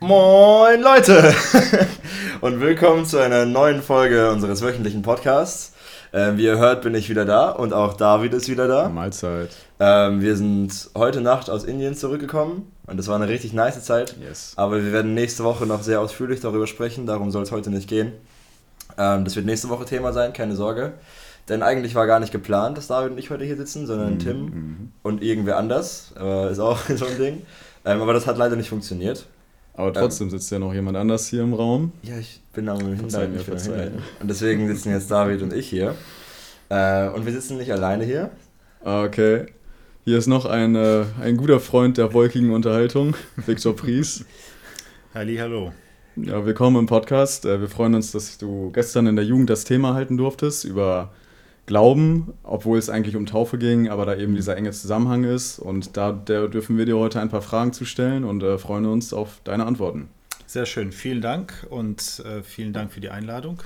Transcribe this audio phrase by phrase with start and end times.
[0.00, 1.34] Moin Leute
[2.40, 5.72] und willkommen zu einer neuen Folge unseres wöchentlichen Podcasts.
[6.12, 8.88] Ähm, wie ihr hört, bin ich wieder da und auch David ist wieder da.
[8.88, 9.50] Mahlzeit.
[9.80, 14.14] Ähm, wir sind heute Nacht aus Indien zurückgekommen und es war eine richtig nice Zeit.
[14.20, 14.52] Yes.
[14.54, 17.88] Aber wir werden nächste Woche noch sehr ausführlich darüber sprechen, darum soll es heute nicht
[17.88, 18.12] gehen.
[18.96, 20.92] Ähm, das wird nächste Woche Thema sein, keine Sorge.
[21.48, 24.18] Denn eigentlich war gar nicht geplant, dass David und ich heute hier sitzen, sondern Mhm,
[24.20, 24.92] Tim mhm.
[25.02, 26.12] und irgendwer anders.
[26.14, 27.42] Aber ist auch so ein Ding.
[27.84, 29.26] Ähm, aber das hat leider nicht funktioniert.
[29.78, 31.92] Aber trotzdem sitzt ja noch jemand anders hier im Raum.
[32.02, 33.32] Ja, ich bin am Hinleiten.
[33.32, 33.62] mir, ich.
[33.62, 34.02] Hinleiten.
[34.20, 35.94] Und deswegen sitzen jetzt David und ich hier.
[36.68, 38.30] Äh, und wir sitzen nicht alleine hier.
[38.84, 39.46] Ah, Okay.
[40.04, 43.14] Hier ist noch ein, äh, ein guter Freund der wolkigen Unterhaltung,
[43.46, 44.24] Viktor Pries.
[45.14, 45.72] Halli, hallo.
[46.16, 47.44] Ja, willkommen im Podcast.
[47.44, 51.12] Äh, Wir freuen uns, dass du gestern in der Jugend das Thema halten durftest über
[51.68, 55.58] Glauben, obwohl es eigentlich um Taufe ging, aber da eben dieser enge Zusammenhang ist.
[55.58, 58.86] Und da der dürfen wir dir heute ein paar Fragen zu stellen und äh, freuen
[58.86, 60.08] uns auf deine Antworten.
[60.46, 60.92] Sehr schön.
[60.92, 63.62] Vielen Dank und äh, vielen Dank für die Einladung.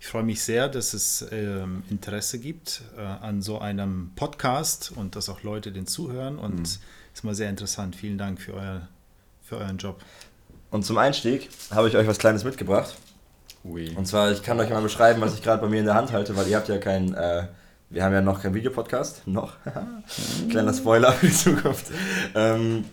[0.00, 5.14] Ich freue mich sehr, dass es ähm, Interesse gibt äh, an so einem Podcast und
[5.14, 6.38] dass auch Leute den zuhören.
[6.38, 6.64] Und Mhm.
[7.12, 7.96] ist mal sehr interessant.
[7.96, 8.88] Vielen Dank für, euer,
[9.42, 10.00] für euren Job.
[10.70, 12.96] Und zum Einstieg habe ich euch was Kleines mitgebracht.
[13.64, 13.90] Ui.
[13.96, 16.12] Und zwar, ich kann euch mal beschreiben, was ich gerade bei mir in der Hand
[16.12, 17.44] halte, weil ihr habt ja kein, äh,
[17.90, 19.26] wir haben ja noch keinen Videopodcast.
[19.26, 19.52] Noch.
[20.50, 21.86] Kleiner Spoiler für die Zukunft.
[22.34, 22.84] Ähm,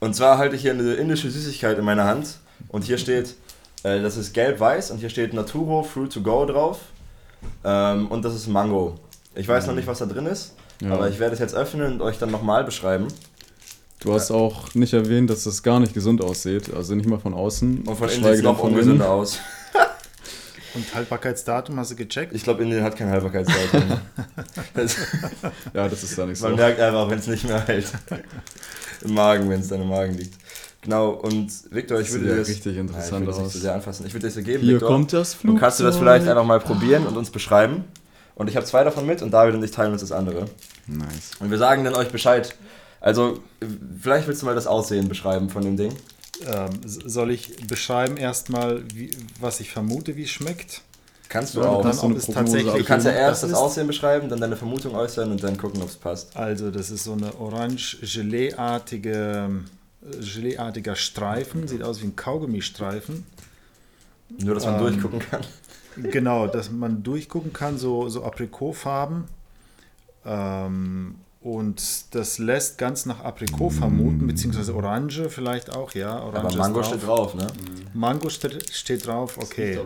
[0.00, 2.38] und zwar halte ich hier eine indische Süßigkeit in meiner Hand.
[2.68, 3.36] Und hier steht,
[3.84, 6.80] äh, das ist gelb-weiß und hier steht Naturo Fruit to Go drauf.
[7.64, 8.98] Ähm, und das ist Mango.
[9.36, 10.94] Ich weiß noch nicht, was da drin ist, Ja.
[10.94, 13.06] aber ich werde es jetzt öffnen und euch dann nochmal beschreiben.
[14.00, 16.72] Du hast auch nicht erwähnt, dass das gar nicht gesund aussieht.
[16.74, 17.82] Also nicht mal von außen.
[17.86, 19.38] Und von innen sieht es noch ungesünder aus.
[20.78, 22.34] Und Haltbarkeitsdatum hast du gecheckt?
[22.34, 23.98] Ich glaube, Indien hat kein Haltbarkeitsdatum.
[24.74, 24.96] Das-
[25.74, 26.46] Ja, das ist da nicht so.
[26.46, 27.86] Man merkt einfach, wenn es nicht mehr hält.
[29.02, 30.34] Im Magen, wenn es dann im Magen liegt.
[30.82, 33.42] Genau, und Victor, ich Das würde sieht dir ja das, richtig Nein, interessant ich will
[33.44, 34.06] das so sehr anfassen.
[34.06, 34.88] Ich würde dir das so geben, Hier Victor.
[34.88, 35.60] kommt das Und Flugzeug.
[35.60, 37.84] kannst du das vielleicht einfach mal probieren und uns beschreiben?
[38.34, 40.46] Und ich habe zwei davon mit und David und ich teilen uns das andere.
[40.86, 41.32] Nice.
[41.40, 42.54] Und wir sagen dann euch Bescheid.
[43.00, 43.40] Also,
[44.00, 45.92] vielleicht willst du mal das Aussehen beschreiben von dem Ding.
[46.46, 49.10] Ähm, soll ich beschreiben erstmal, wie,
[49.40, 50.82] was ich vermute, wie es schmeckt?
[51.28, 51.82] Kannst du auch.
[51.82, 53.56] kannst Dann, ob es tatsächlich Du kannst ja das erst das ist?
[53.56, 56.34] Aussehen beschreiben, dann deine Vermutung äußern und dann gucken, ob es passt.
[56.36, 59.50] Also, das ist so eine orange-Gelee-artige,
[60.02, 61.68] äh, Gelee-artiger Streifen.
[61.68, 63.26] Sieht aus wie ein Kaugummistreifen.
[64.38, 65.42] Nur, dass man Ähm, durchgucken kann.
[66.12, 69.24] Genau, dass man durchgucken kann, so, so Aprikotfarben.
[70.24, 76.20] Ähm, und das lässt ganz nach Aprikot vermuten, beziehungsweise Orange vielleicht auch, ja.
[76.20, 77.46] Orange Aber Mango steht drauf, ne?
[77.94, 79.78] Mango steht, steht drauf, okay.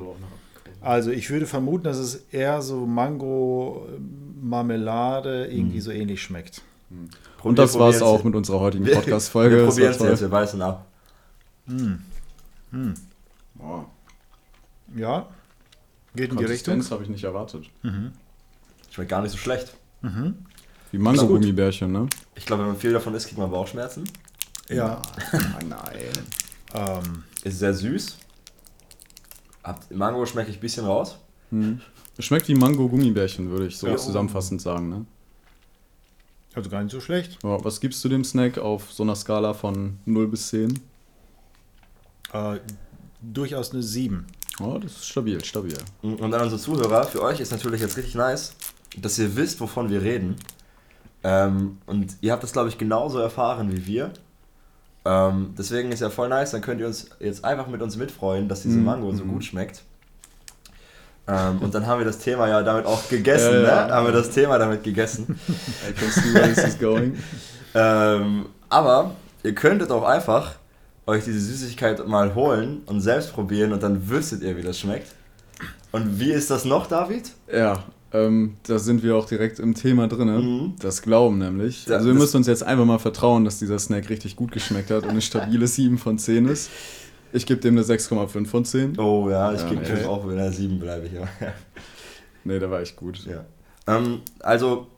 [0.81, 6.63] Also ich würde vermuten, dass es eher so Mango-Marmelade irgendwie so ähnlich schmeckt.
[7.43, 9.57] Und das war es auch mit unserer heutigen Podcast-Folge.
[9.59, 10.87] Wir Das probieren jetzt, wir beißen ab.
[13.55, 13.87] Boah,
[14.97, 15.29] Ja,
[16.15, 16.75] geht in die Richtung.
[16.75, 17.65] Konsistenz habe ich nicht erwartet.
[18.91, 19.75] Schmeckt gar nicht so schlecht.
[20.93, 22.07] Wie Mango-Gummibärchen, ne?
[22.35, 24.05] Ich glaube, wenn man viel davon isst, kriegt man Bauchschmerzen.
[24.69, 25.01] Ja.
[25.69, 26.13] nein.
[26.75, 28.19] Ähm, Ist sehr süß.
[29.91, 31.19] Mango schmecke ich ein bisschen raus.
[32.19, 33.97] Es schmeckt wie Mango-Gummibärchen, würde ich so Ja.
[33.97, 35.07] zusammenfassend sagen, ne?
[36.55, 37.39] also gar nicht so schlecht.
[37.43, 40.79] Ja, was gibst du dem Snack auf so einer Skala von 0 bis 10?
[42.35, 42.59] Äh,
[43.23, 44.27] durchaus eine 7.
[44.61, 45.77] Oh, das ist stabil, stabil.
[46.03, 48.55] Und an unsere Zuhörer, für euch ist natürlich jetzt richtig nice,
[48.99, 50.37] dass ihr wisst, wovon wir reden.
[51.25, 54.11] Ähm, und ihr habt das, glaube ich, genauso erfahren wie wir.
[55.05, 58.49] Ähm, deswegen ist ja voll nice, dann könnt ihr uns jetzt einfach mit uns mitfreuen,
[58.49, 59.33] dass diese Mhm, Mango so mhm.
[59.33, 59.83] gut schmeckt.
[61.29, 63.87] Ähm, und dann haben wir das Thema ja damit auch gegessen, Ja, ja.
[63.87, 63.95] ne?
[63.95, 65.39] Haben wir das Thema damit gegessen.
[65.89, 67.17] I can see where this is going.
[67.75, 69.13] Ähm, aber
[69.43, 70.57] ihr könntet auch einfach
[71.07, 75.15] euch diese Süßigkeit mal holen und selbst probieren und dann wüsstet ihr, wie das schmeckt.
[75.91, 77.31] Und wie ist das noch, David?
[77.51, 77.83] Ja,
[78.15, 80.29] ähm, da sind wir auch direkt im Thema drin.
[80.29, 80.75] Mhm.
[80.81, 81.91] Das Glauben nämlich.
[81.91, 84.91] Also wir das- müssen uns jetzt einfach mal vertrauen, dass dieser Snack richtig gut geschmeckt
[84.91, 86.71] hat und eine stabile 7 von 10 ist.
[87.33, 88.99] Ich gebe dem eine 6,5 von 10.
[88.99, 91.13] Oh ja, ich Ja, gebe bestimmt auch bei einer 7 bleibe ich.
[92.45, 93.25] Nee, der war echt gut.
[93.25, 93.45] ja.
[93.87, 94.89] ähm, also,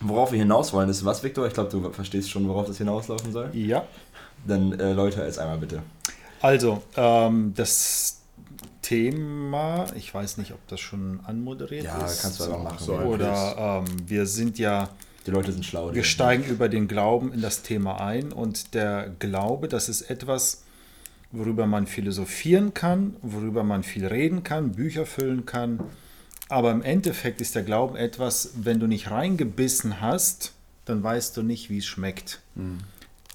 [0.00, 1.46] worauf wir hinaus wollen, ist was, Viktor?
[1.46, 3.50] Ich glaube, du verstehst schon, worauf das hinauslaufen soll.
[3.54, 3.84] Ja.
[4.46, 5.82] Dann äh, Leute, jetzt einmal bitte.
[6.40, 8.17] Also, ähm, das
[8.82, 12.22] Thema, ich weiß nicht, ob das schon anmoderiert Ja, ist.
[12.22, 12.84] kannst du einfach machen.
[12.84, 14.88] So, Oder ähm, wir sind ja,
[15.26, 15.92] Die Leute sind schlau.
[15.94, 20.62] wir steigen über den Glauben in das Thema ein und der Glaube, das ist etwas,
[21.32, 25.80] worüber man philosophieren kann, worüber man viel reden kann, Bücher füllen kann.
[26.48, 30.52] Aber im Endeffekt ist der Glauben etwas, wenn du nicht reingebissen hast,
[30.86, 32.40] dann weißt du nicht, wie es schmeckt.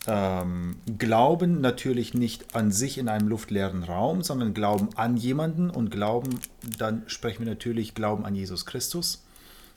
[0.05, 5.91] Ähm, Glauben natürlich nicht an sich in einem luftleeren Raum, sondern Glauben an jemanden und
[5.91, 6.39] Glauben,
[6.77, 9.23] dann sprechen wir natürlich Glauben an Jesus Christus.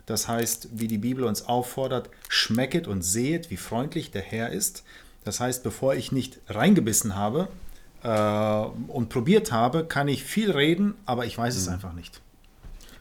[0.05, 4.85] Das heißt, wie die Bibel uns auffordert, schmecket und sehet, wie freundlich der Herr ist.
[5.25, 7.49] Das heißt, bevor ich nicht reingebissen habe
[8.03, 11.75] äh, und probiert habe, kann ich viel reden, aber ich weiß es mhm.
[11.75, 12.21] einfach nicht.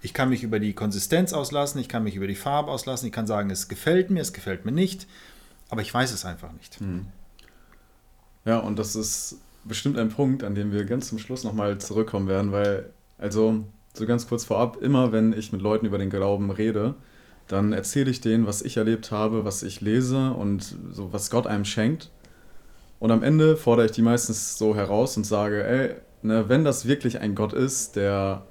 [0.02, 3.12] Ich kann mich über die Konsistenz auslassen, ich kann mich über die Farbe auslassen, ich
[3.12, 5.08] kann sagen, es gefällt mir, es gefällt mir nicht,
[5.70, 6.80] aber ich weiß es einfach nicht.
[6.82, 7.08] Mhm.
[8.46, 12.28] Ja, und das ist bestimmt ein Punkt, an dem wir ganz zum Schluss nochmal zurückkommen
[12.28, 13.64] werden, weil, also
[13.94, 16.94] so ganz kurz vorab, immer wenn ich mit Leuten über den Glauben rede,
[17.48, 21.48] dann erzähle ich denen, was ich erlebt habe, was ich lese und so, was Gott
[21.48, 22.12] einem schenkt.
[23.00, 26.88] Und am Ende fordere ich die meistens so heraus und sage, ey, ne, wenn das
[26.88, 28.46] wirklich ein Gott ist, der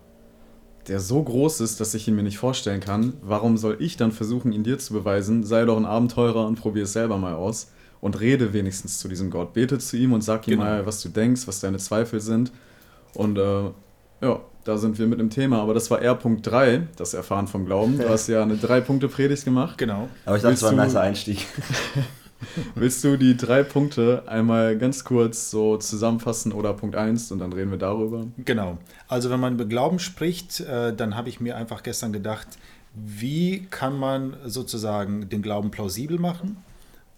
[0.89, 4.13] der so groß ist, dass ich ihn mir nicht vorstellen kann, warum soll ich dann
[4.13, 5.43] versuchen, ihn dir zu beweisen?
[5.43, 7.69] Sei doch ein Abenteurer und probier es selber mal aus
[8.05, 9.55] und rede wenigstens zu diesem Gott.
[9.55, 10.65] Bete zu ihm und sag ihm genau.
[10.65, 12.53] mal, was du denkst, was deine Zweifel sind.
[13.15, 13.71] Und äh,
[14.21, 15.63] ja, da sind wir mit dem Thema.
[15.63, 17.97] Aber das war eher Punkt 3, das Erfahren vom Glauben.
[17.97, 19.79] Du hast ja eine Drei-Punkte-Predigt gemacht.
[19.79, 20.11] Genau.
[20.27, 21.47] Aber ich dachte, es war ein nicer Einstieg.
[22.75, 27.55] Willst du die drei Punkte einmal ganz kurz so zusammenfassen oder Punkt 1 und dann
[27.55, 28.27] reden wir darüber?
[28.37, 28.77] Genau.
[29.09, 32.49] Also wenn man über Glauben spricht, äh, dann habe ich mir einfach gestern gedacht,
[32.93, 36.59] wie kann man sozusagen den Glauben plausibel machen?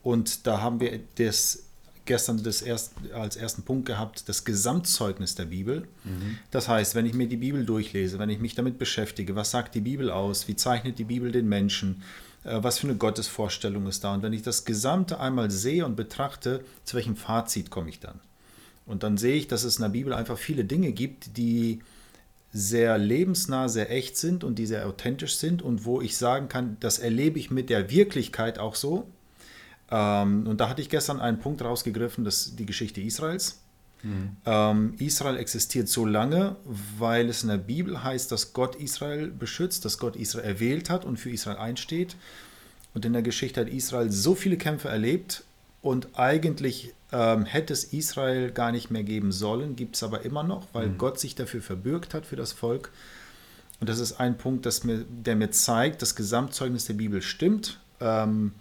[0.07, 1.65] Und da haben wir das
[2.05, 5.89] gestern das erst, als ersten Punkt gehabt, das Gesamtzeugnis der Bibel.
[6.05, 6.39] Mhm.
[6.53, 9.75] Das heißt, wenn ich mir die Bibel durchlese, wenn ich mich damit beschäftige, was sagt
[9.75, 12.05] die Bibel aus, wie zeichnet die Bibel den Menschen,
[12.45, 14.15] äh, was für eine Gottesvorstellung ist da.
[14.15, 18.21] Und wenn ich das Gesamte einmal sehe und betrachte, zu welchem Fazit komme ich dann?
[18.87, 21.81] Und dann sehe ich, dass es in der Bibel einfach viele Dinge gibt, die
[22.53, 26.77] sehr lebensnah, sehr echt sind und die sehr authentisch sind und wo ich sagen kann,
[26.79, 29.09] das erlebe ich mit der Wirklichkeit auch so.
[29.91, 33.61] Ähm, und da hatte ich gestern einen Punkt rausgegriffen, das ist die Geschichte Israels.
[34.03, 34.37] Mhm.
[34.45, 36.57] Ähm, Israel existiert so lange,
[36.99, 41.05] weil es in der Bibel heißt, dass Gott Israel beschützt, dass Gott Israel erwählt hat
[41.05, 42.17] und für Israel einsteht.
[42.95, 45.45] Und in der Geschichte hat Israel so viele Kämpfe erlebt
[45.83, 50.43] und eigentlich ähm, hätte es Israel gar nicht mehr geben sollen, gibt es aber immer
[50.43, 50.99] noch, weil mhm.
[50.99, 52.91] Gott sich dafür verbürgt hat für das Volk.
[53.81, 57.79] Und das ist ein Punkt, mir, der mir zeigt, das Gesamtzeugnis der Bibel stimmt.
[58.01, 58.53] Ähm,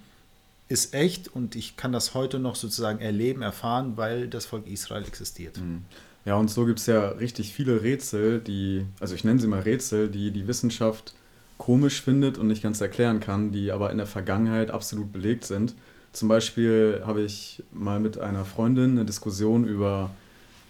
[0.67, 5.03] ist echt und ich kann das heute noch sozusagen erleben, erfahren, weil das Volk Israel
[5.03, 5.57] existiert.
[5.57, 5.85] Mhm.
[6.25, 9.59] Ja, und so gibt es ja richtig viele Rätsel, die, also ich nenne sie mal
[9.59, 11.13] Rätsel, die die Wissenschaft
[11.59, 15.75] komisch findet und nicht ganz erklären kann, die aber in der Vergangenheit absolut belegt sind.
[16.13, 20.09] Zum Beispiel habe ich mal mit einer Freundin eine Diskussion über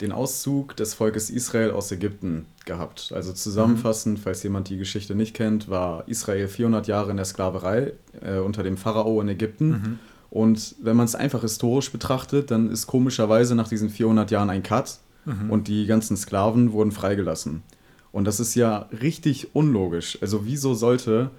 [0.01, 3.11] den Auszug des Volkes Israel aus Ägypten gehabt.
[3.15, 4.23] Also zusammenfassend, mhm.
[4.23, 8.63] falls jemand die Geschichte nicht kennt, war Israel 400 Jahre in der Sklaverei äh, unter
[8.63, 9.69] dem Pharao in Ägypten.
[9.69, 9.99] Mhm.
[10.29, 14.63] Und wenn man es einfach historisch betrachtet, dann ist komischerweise nach diesen 400 Jahren ein
[14.63, 15.49] Cut mhm.
[15.49, 17.63] und die ganzen Sklaven wurden freigelassen.
[18.11, 20.17] Und das ist ja richtig unlogisch.
[20.21, 21.31] Also wieso sollte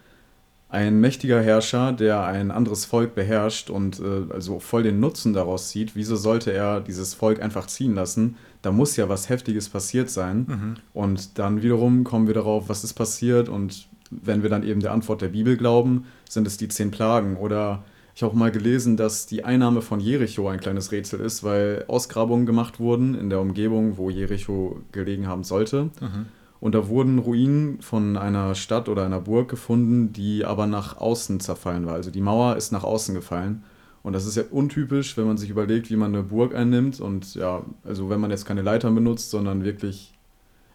[0.77, 5.71] ein mächtiger Herrscher, der ein anderes Volk beherrscht und äh, also voll den Nutzen daraus
[5.71, 8.37] zieht, wieso sollte er dieses Volk einfach ziehen lassen?
[8.61, 10.45] Da muss ja was Heftiges passiert sein.
[10.47, 10.75] Mhm.
[10.93, 13.49] Und dann wiederum kommen wir darauf, was ist passiert.
[13.49, 17.39] Und wenn wir dann eben der Antwort der Bibel glauben, sind es die zehn Plagen.
[17.39, 17.83] Oder
[18.15, 21.85] ich habe auch mal gelesen, dass die Einnahme von Jericho ein kleines Rätsel ist, weil
[21.89, 25.85] Ausgrabungen gemacht wurden in der Umgebung, wo Jericho gelegen haben sollte.
[26.03, 26.27] Mhm.
[26.61, 31.41] Und da wurden Ruinen von einer Stadt oder einer Burg gefunden, die aber nach außen
[31.41, 31.95] zerfallen war.
[31.95, 33.65] Also die Mauer ist nach außen gefallen.
[34.03, 37.01] Und das ist ja untypisch, wenn man sich überlegt, wie man eine Burg einnimmt.
[37.01, 40.15] Und ja, also wenn man jetzt keine Leitern benutzt, sondern wirklich,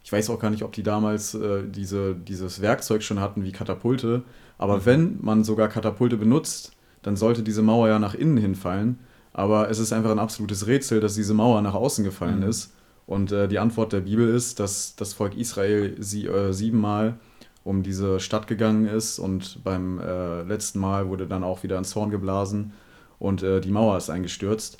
[0.04, 3.52] ich weiß auch gar nicht, ob die damals äh, diese, dieses Werkzeug schon hatten wie
[3.52, 4.22] Katapulte.
[4.58, 4.86] Aber mhm.
[4.86, 6.72] wenn man sogar Katapulte benutzt,
[7.02, 8.98] dann sollte diese Mauer ja nach innen hinfallen.
[9.32, 12.48] Aber es ist einfach ein absolutes Rätsel, dass diese Mauer nach außen gefallen mhm.
[12.48, 12.72] ist.
[13.06, 17.18] Und äh, die Antwort der Bibel ist, dass das Volk Israel sie, äh, siebenmal
[17.64, 21.84] um diese Stadt gegangen ist und beim äh, letzten Mal wurde dann auch wieder ein
[21.84, 22.72] Zorn geblasen
[23.18, 24.78] und äh, die Mauer ist eingestürzt.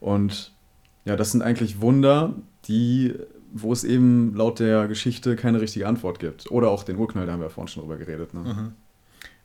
[0.00, 0.52] Und
[1.04, 2.34] ja, das sind eigentlich Wunder,
[2.64, 3.14] die,
[3.52, 6.50] wo es eben laut der Geschichte keine richtige Antwort gibt.
[6.50, 8.32] Oder auch den Urknall, da haben wir vorhin schon drüber geredet.
[8.32, 8.40] Ne?
[8.40, 8.72] Mhm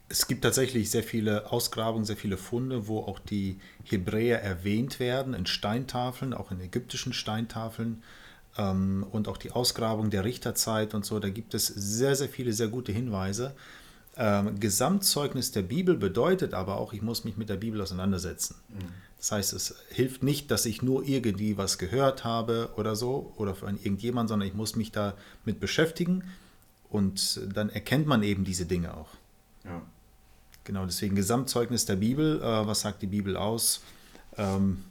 [0.10, 5.34] es gibt tatsächlich sehr viele Ausgrabungen, sehr viele Funde, wo auch die Hebräer erwähnt werden
[5.34, 8.04] in Steintafeln, auch in ägyptischen Steintafeln
[8.58, 11.20] ähm, und auch die Ausgrabung der Richterzeit und so.
[11.20, 13.54] Da gibt es sehr, sehr viele, sehr gute Hinweise.
[14.16, 18.56] Ähm, Gesamtzeugnis der Bibel bedeutet aber auch, ich muss mich mit der Bibel auseinandersetzen.
[18.70, 18.86] Mhm.
[19.18, 23.56] Das heißt, es hilft nicht, dass ich nur irgendwie was gehört habe oder so oder
[23.56, 26.24] von irgendjemand, sondern ich muss mich damit beschäftigen
[26.90, 29.10] und dann erkennt man eben diese Dinge auch.
[29.66, 29.82] Ja.
[30.68, 32.42] Genau, deswegen Gesamtzeugnis der Bibel.
[32.42, 33.82] Äh, was sagt die Bibel aus?
[34.36, 34.84] Ähm,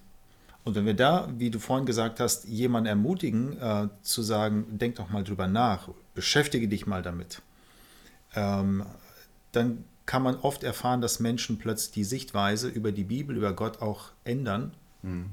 [0.64, 4.96] und wenn wir da, wie du vorhin gesagt hast, jemanden ermutigen, äh, zu sagen, denk
[4.96, 7.42] doch mal drüber nach, beschäftige dich mal damit,
[8.34, 8.86] ähm,
[9.52, 13.82] dann kann man oft erfahren, dass Menschen plötzlich die Sichtweise über die Bibel, über Gott
[13.82, 15.26] auch ändern, mhm.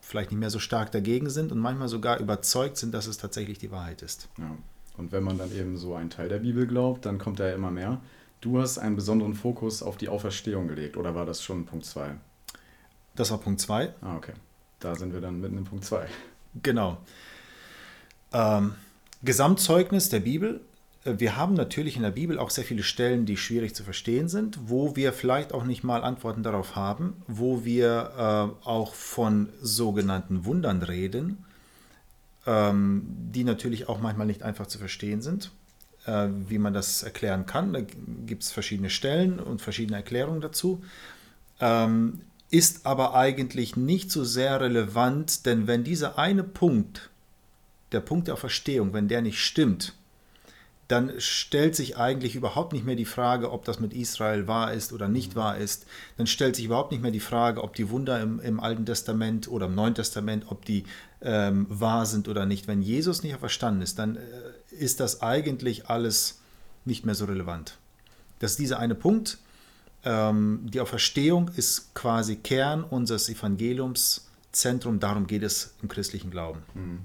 [0.00, 3.58] vielleicht nicht mehr so stark dagegen sind und manchmal sogar überzeugt sind, dass es tatsächlich
[3.58, 4.30] die Wahrheit ist.
[4.38, 4.56] Ja.
[4.96, 7.54] Und wenn man dann eben so einen Teil der Bibel glaubt, dann kommt da ja
[7.54, 8.00] immer mehr.
[8.40, 12.16] Du hast einen besonderen Fokus auf die Auferstehung gelegt, oder war das schon Punkt 2?
[13.16, 13.94] Das war Punkt 2.
[14.00, 14.34] Ah, okay.
[14.78, 16.06] Da sind wir dann mitten in Punkt 2.
[16.62, 16.98] Genau.
[18.32, 18.74] Ähm,
[19.22, 20.60] Gesamtzeugnis der Bibel.
[21.04, 24.28] Äh, wir haben natürlich in der Bibel auch sehr viele Stellen, die schwierig zu verstehen
[24.28, 28.12] sind, wo wir vielleicht auch nicht mal Antworten darauf haben, wo wir
[28.64, 31.44] äh, auch von sogenannten Wundern reden,
[32.46, 33.02] ähm,
[33.32, 35.50] die natürlich auch manchmal nicht einfach zu verstehen sind,
[36.48, 37.72] wie man das erklären kann.
[37.72, 37.80] Da
[38.26, 40.82] gibt es verschiedene Stellen und verschiedene Erklärungen dazu.
[41.60, 47.10] Ähm, ist aber eigentlich nicht so sehr relevant, denn wenn dieser eine Punkt,
[47.92, 49.94] der Punkt der Verstehung, wenn der nicht stimmt,
[50.88, 54.94] dann stellt sich eigentlich überhaupt nicht mehr die Frage, ob das mit Israel wahr ist
[54.94, 55.84] oder nicht wahr ist.
[56.16, 59.48] Dann stellt sich überhaupt nicht mehr die Frage, ob die Wunder im, im Alten Testament
[59.48, 60.84] oder im Neuen Testament, ob die
[61.20, 62.68] ähm, wahr sind oder nicht.
[62.68, 64.20] Wenn Jesus nicht verstanden ist, dann äh,
[64.70, 66.40] ist das eigentlich alles
[66.86, 67.76] nicht mehr so relevant.
[68.38, 69.38] Das ist dieser eine Punkt,
[70.04, 76.62] ähm, die Auferstehung ist quasi Kern unseres Evangeliums, Zentrum, darum geht es im christlichen Glauben.
[76.74, 77.00] Mhm.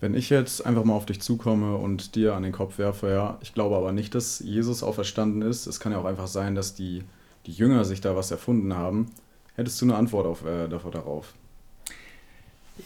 [0.00, 3.38] Wenn ich jetzt einfach mal auf dich zukomme und dir an den Kopf werfe, ja,
[3.42, 5.66] ich glaube aber nicht, dass Jesus auferstanden ist.
[5.66, 7.04] Es kann ja auch einfach sein, dass die,
[7.46, 9.10] die Jünger sich da was erfunden haben.
[9.56, 11.34] Hättest du eine Antwort auf, äh, darauf?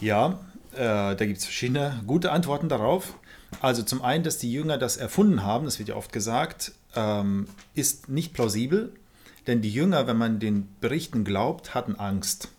[0.01, 0.39] Ja,
[0.73, 3.13] äh, da gibt es verschiedene gute Antworten darauf.
[3.61, 7.47] Also zum einen, dass die Jünger das erfunden haben, das wird ja oft gesagt, ähm,
[7.73, 8.93] ist nicht plausibel,
[9.47, 12.49] denn die Jünger, wenn man den Berichten glaubt, hatten Angst.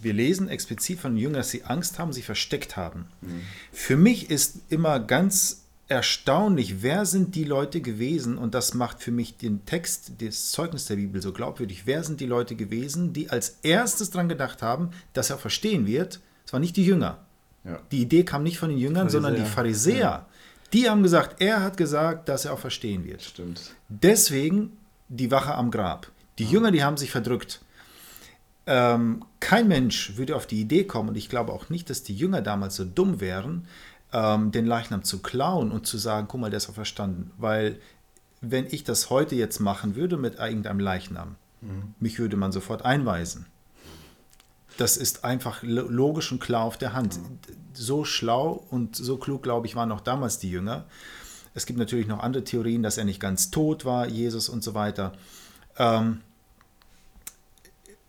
[0.00, 3.06] Wir lesen explizit von den Jüngern, dass sie Angst haben, sie versteckt haben.
[3.20, 3.42] Mhm.
[3.72, 9.10] Für mich ist immer ganz erstaunlich, wer sind die Leute gewesen, und das macht für
[9.10, 13.28] mich den Text, das Zeugnis der Bibel so glaubwürdig, wer sind die Leute gewesen, die
[13.28, 17.18] als erstes daran gedacht haben, dass er verstehen wird, es waren nicht die Jünger.
[17.64, 17.80] Ja.
[17.90, 19.20] Die Idee kam nicht von den Jüngern, Pharisäer.
[19.20, 19.98] sondern die Pharisäer.
[19.98, 20.26] Ja.
[20.72, 23.22] Die haben gesagt, er hat gesagt, dass er auch verstehen wird.
[23.22, 23.74] Stimmt.
[23.88, 24.76] Deswegen
[25.08, 26.10] die Wache am Grab.
[26.38, 26.50] Die ja.
[26.50, 27.60] Jünger, die haben sich verdrückt.
[28.66, 32.14] Ähm, kein Mensch würde auf die Idee kommen, und ich glaube auch nicht, dass die
[32.14, 33.66] Jünger damals so dumm wären,
[34.12, 37.30] ähm, den Leichnam zu klauen und zu sagen, guck mal, der ist auch verstanden.
[37.38, 37.78] Weil
[38.40, 41.94] wenn ich das heute jetzt machen würde mit irgendeinem Leichnam, mhm.
[42.00, 43.46] mich würde man sofort einweisen.
[44.76, 47.18] Das ist einfach logisch und klar auf der Hand.
[47.74, 50.86] So schlau und so klug, glaube ich, waren auch damals die Jünger.
[51.54, 54.74] Es gibt natürlich noch andere Theorien, dass er nicht ganz tot war, Jesus und so
[54.74, 55.12] weiter.
[55.76, 56.20] Ähm,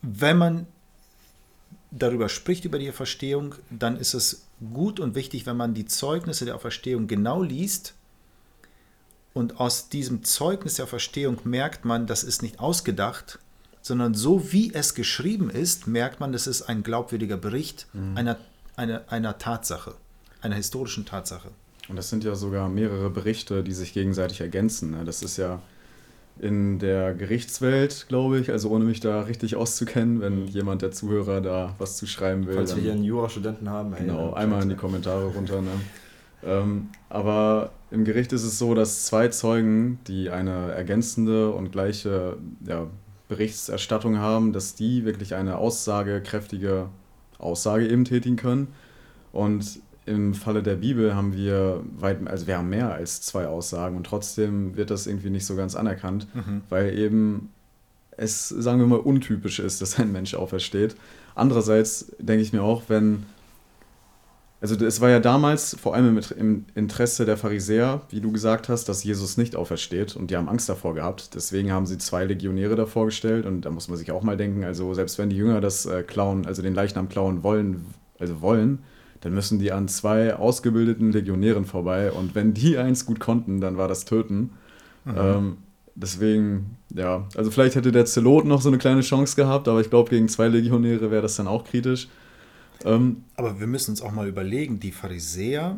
[0.02, 0.68] wenn man
[1.92, 6.46] darüber spricht, über die Verstehung, dann ist es gut und wichtig, wenn man die Zeugnisse
[6.46, 7.94] der Auferstehung genau liest.
[9.34, 13.40] Und aus diesem Zeugnis der Auferstehung merkt man, das ist nicht ausgedacht,
[13.82, 18.18] sondern so wie es geschrieben ist, merkt man, das ist ein glaubwürdiger Bericht mhm.
[18.18, 18.38] einer,
[18.76, 19.96] einer, einer Tatsache,
[20.42, 21.50] einer historischen Tatsache.
[21.88, 24.92] Und das sind ja sogar mehrere Berichte, die sich gegenseitig ergänzen.
[24.92, 25.04] Ne?
[25.04, 25.62] Das ist ja
[26.40, 31.42] in der Gerichtswelt, glaube ich, also ohne mich da richtig auszukennen, wenn jemand der Zuhörer
[31.42, 32.56] da was zu schreiben will.
[32.56, 33.94] Falls wir hier einen Jurastudenten haben.
[33.94, 35.62] Ey, genau, einmal in die Kommentare runter.
[35.62, 35.70] Ne?
[36.44, 42.38] Ähm, aber im Gericht ist es so, dass zwei Zeugen, die eine ergänzende und gleiche
[42.66, 42.88] ja,
[43.28, 46.88] Berichterstattung haben, dass die wirklich eine aussagekräftige
[47.38, 48.70] Aussage eben tätigen können.
[49.32, 53.98] Und im Falle der Bibel haben wir weit, also wir haben mehr als zwei Aussagen
[53.98, 56.62] und trotzdem wird das irgendwie nicht so ganz anerkannt, mhm.
[56.70, 57.50] weil eben
[58.18, 60.96] es, sagen wir mal, untypisch ist, dass ein Mensch aufersteht.
[61.36, 63.26] Andererseits denke ich mir auch, wenn
[64.62, 68.88] also es war ja damals vor allem im Interesse der Pharisäer, wie du gesagt hast,
[68.88, 71.34] dass Jesus nicht aufersteht und die haben Angst davor gehabt.
[71.34, 74.64] Deswegen haben sie zwei Legionäre davor gestellt und da muss man sich auch mal denken,
[74.64, 77.86] also selbst wenn die Jünger das äh, klauen, also den Leichnam klauen wollen,
[78.20, 78.84] also wollen,
[79.22, 83.78] dann müssen die an zwei ausgebildeten Legionären vorbei und wenn die eins gut konnten, dann
[83.78, 84.52] war das Töten.
[85.06, 85.16] Mhm.
[85.18, 85.58] Ähm,
[85.96, 89.90] deswegen, ja, also vielleicht hätte der Zelot noch so eine kleine Chance gehabt, aber ich
[89.90, 92.08] glaube, gegen zwei Legionäre wäre das dann auch kritisch.
[92.84, 95.78] Ähm, Aber wir müssen uns auch mal überlegen, die Pharisäer,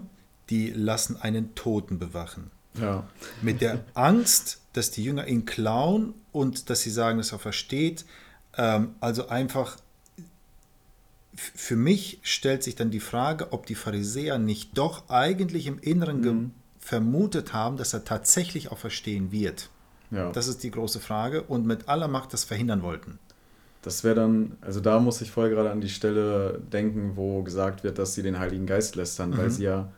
[0.50, 2.52] die lassen einen Toten bewachen.
[2.80, 3.04] Ja.
[3.42, 8.06] Mit der Angst, dass die Jünger ihn klauen und dass sie sagen, dass er versteht.
[8.58, 9.78] Ähm, also einfach,
[11.36, 16.22] für mich stellt sich dann die Frage, ob die Pharisäer nicht doch eigentlich im Inneren
[16.22, 16.52] mhm.
[16.80, 19.70] vermutet haben, dass er tatsächlich auch verstehen wird.
[20.12, 20.32] Ja.
[20.32, 23.18] Das ist die große Frage und mit aller Macht das verhindern wollten.
[23.82, 27.84] das wäre dann, also da muss ich voll gerade an die Stelle denken, wo gesagt
[27.84, 29.38] wird, dass sie den Heiligen Geist lästern, mhm.
[29.38, 29.92] weil sie ja,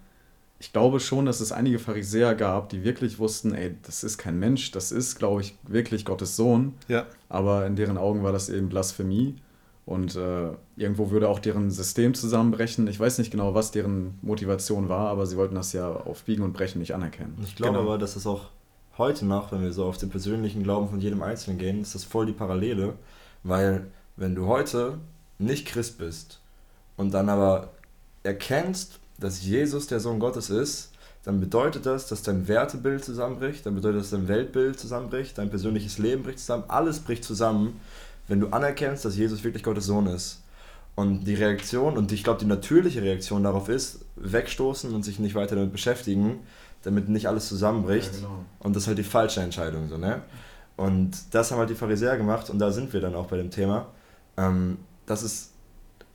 [0.60, 4.40] ich glaube schon, dass es einige Pharisäer gab, die wirklich wussten, ey, das ist kein
[4.40, 6.74] Mensch, das ist, glaube ich, wirklich Gottes Sohn.
[6.88, 7.06] Ja.
[7.30, 9.36] Aber in deren Augen war das eben Blasphemie.
[9.86, 12.88] Und äh, irgendwo würde auch deren System zusammenbrechen.
[12.88, 16.44] Ich weiß nicht genau, was deren Motivation war, aber sie wollten das ja auf Biegen
[16.44, 17.38] und Brechen nicht anerkennen.
[17.44, 17.88] Ich glaube genau.
[17.88, 18.50] aber, dass es auch
[18.98, 22.04] heute noch, wenn wir so auf den persönlichen Glauben von jedem Einzelnen gehen, ist das
[22.04, 22.94] voll die Parallele.
[23.44, 24.98] Weil wenn du heute
[25.38, 26.40] nicht Christ bist
[26.98, 27.70] und dann aber
[28.24, 30.92] erkennst, dass Jesus der Sohn Gottes ist,
[31.24, 35.50] dann bedeutet das, dass dein Wertebild zusammenbricht, dann bedeutet das, dass dein Weltbild zusammenbricht, dein
[35.50, 37.80] persönliches Leben bricht zusammen, alles bricht zusammen,
[38.28, 40.42] wenn du anerkennst, dass Jesus wirklich Gottes Sohn ist.
[40.96, 45.36] Und die Reaktion, und ich glaube, die natürliche Reaktion darauf ist, wegstoßen und sich nicht
[45.36, 46.40] weiter damit beschäftigen,
[46.84, 48.14] damit nicht alles zusammenbricht.
[48.14, 48.46] Ja, genau.
[48.60, 49.90] Und das ist halt die falsche Entscheidung.
[49.90, 50.22] So, ne?
[50.78, 53.52] Und das haben halt die Pharisäer gemacht und da sind wir dann auch bei dem
[53.52, 53.88] Thema.
[54.38, 55.52] Ähm, das ist,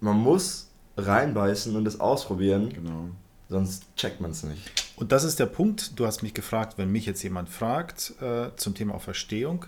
[0.01, 3.09] man muss reinbeißen und es ausprobieren, genau.
[3.49, 4.71] sonst checkt man es nicht.
[4.97, 8.51] Und das ist der Punkt, du hast mich gefragt, wenn mich jetzt jemand fragt äh,
[8.57, 9.67] zum Thema Auferstehung,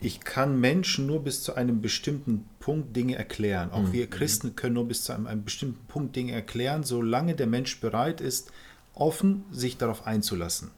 [0.00, 3.70] ich kann Menschen nur bis zu einem bestimmten Punkt Dinge erklären.
[3.70, 3.92] Auch mhm.
[3.92, 7.80] wir Christen können nur bis zu einem, einem, bestimmten Punkt Dinge erklären, solange der Mensch
[7.80, 8.50] bereit ist,
[8.94, 10.70] offen sich darauf einzulassen.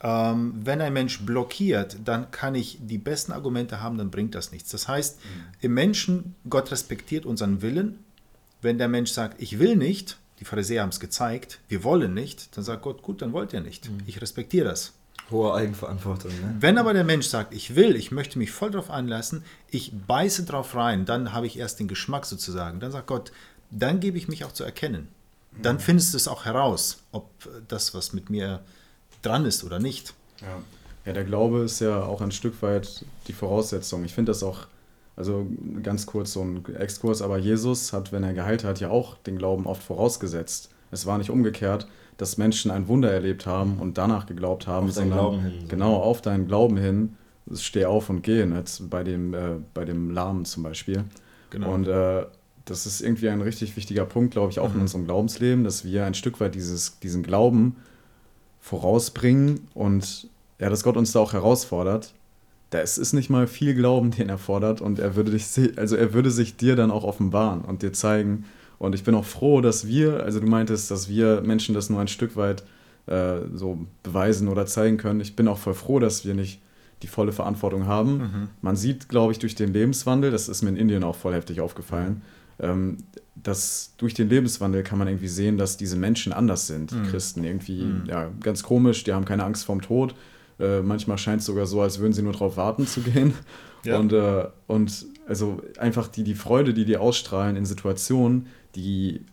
[0.00, 4.52] Ähm, wenn ein Mensch blockiert, dann kann ich die besten Argumente haben, dann bringt das
[4.52, 4.70] nichts.
[4.70, 5.44] Das heißt, mhm.
[5.60, 7.98] im Menschen, Gott respektiert unseren Willen.
[8.62, 12.56] Wenn der Mensch sagt, ich will nicht, die Pharisäer haben es gezeigt, wir wollen nicht,
[12.56, 13.90] dann sagt Gott, gut, dann wollt ihr nicht.
[13.90, 13.98] Mhm.
[14.06, 14.94] Ich respektiere das.
[15.30, 16.30] Hohe Eigenverantwortung.
[16.30, 16.56] Ne?
[16.60, 20.44] Wenn aber der Mensch sagt, ich will, ich möchte mich voll darauf einlassen, ich beiße
[20.44, 22.80] drauf rein, dann habe ich erst den Geschmack sozusagen.
[22.80, 23.32] Dann sagt Gott,
[23.70, 25.08] dann gebe ich mich auch zu erkennen.
[25.60, 25.80] Dann mhm.
[25.80, 27.30] findest du es auch heraus, ob
[27.68, 28.60] das, was mit mir
[29.22, 30.14] dran ist oder nicht.
[30.40, 30.62] Ja.
[31.04, 34.04] ja, der Glaube ist ja auch ein Stück weit die Voraussetzung.
[34.04, 34.66] Ich finde das auch,
[35.16, 35.46] also
[35.82, 39.36] ganz kurz so ein Exkurs, aber Jesus hat, wenn er geheilt hat, ja auch den
[39.36, 40.70] Glauben oft vorausgesetzt.
[40.90, 41.86] Es war nicht umgekehrt,
[42.18, 45.96] dass Menschen ein Wunder erlebt haben und danach geglaubt haben, auf sondern Glauben hin, genau
[45.96, 47.16] auf deinen Glauben hin,
[47.54, 51.04] steh auf und geh, jetzt bei dem, äh, bei dem Lahmen zum Beispiel.
[51.50, 51.72] Genau.
[51.72, 52.26] Und äh,
[52.64, 54.76] das ist irgendwie ein richtig wichtiger Punkt, glaube ich, auch mhm.
[54.76, 57.76] in unserem Glaubensleben, dass wir ein Stück weit dieses, diesen Glauben
[58.60, 60.28] vorausbringen und
[60.58, 62.12] ja, dass Gott uns da auch herausfordert.
[62.70, 65.46] Da ist, ist nicht mal viel Glauben, den er fordert und er würde dich,
[65.78, 68.44] also er würde sich dir dann auch offenbaren und dir zeigen.
[68.78, 72.00] Und ich bin auch froh, dass wir, also du meintest, dass wir Menschen das nur
[72.00, 72.62] ein Stück weit
[73.06, 75.20] äh, so beweisen oder zeigen können.
[75.20, 76.60] Ich bin auch voll froh, dass wir nicht
[77.02, 78.18] die volle Verantwortung haben.
[78.18, 78.48] Mhm.
[78.60, 81.60] Man sieht, glaube ich, durch den Lebenswandel, das ist mir in Indien auch voll heftig
[81.60, 82.22] aufgefallen,
[82.60, 82.98] ähm,
[83.34, 87.04] dass durch den Lebenswandel kann man irgendwie sehen, dass diese Menschen anders sind, mhm.
[87.04, 87.44] Christen.
[87.44, 88.02] Irgendwie, mhm.
[88.06, 90.14] ja, ganz komisch, die haben keine Angst vorm Tod.
[90.58, 93.32] Äh, manchmal scheint es sogar so, als würden sie nur darauf warten zu gehen.
[93.84, 93.98] Ja.
[93.98, 99.24] Und, äh, und also einfach die, die Freude, die die ausstrahlen in Situationen, die,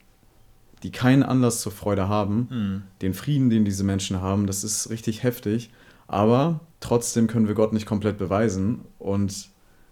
[0.84, 2.84] die keinen Anlass zur Freude haben, mhm.
[3.02, 5.72] den Frieden, den diese Menschen haben, das ist richtig heftig.
[6.08, 8.82] Aber trotzdem können wir Gott nicht komplett beweisen.
[9.00, 9.50] Und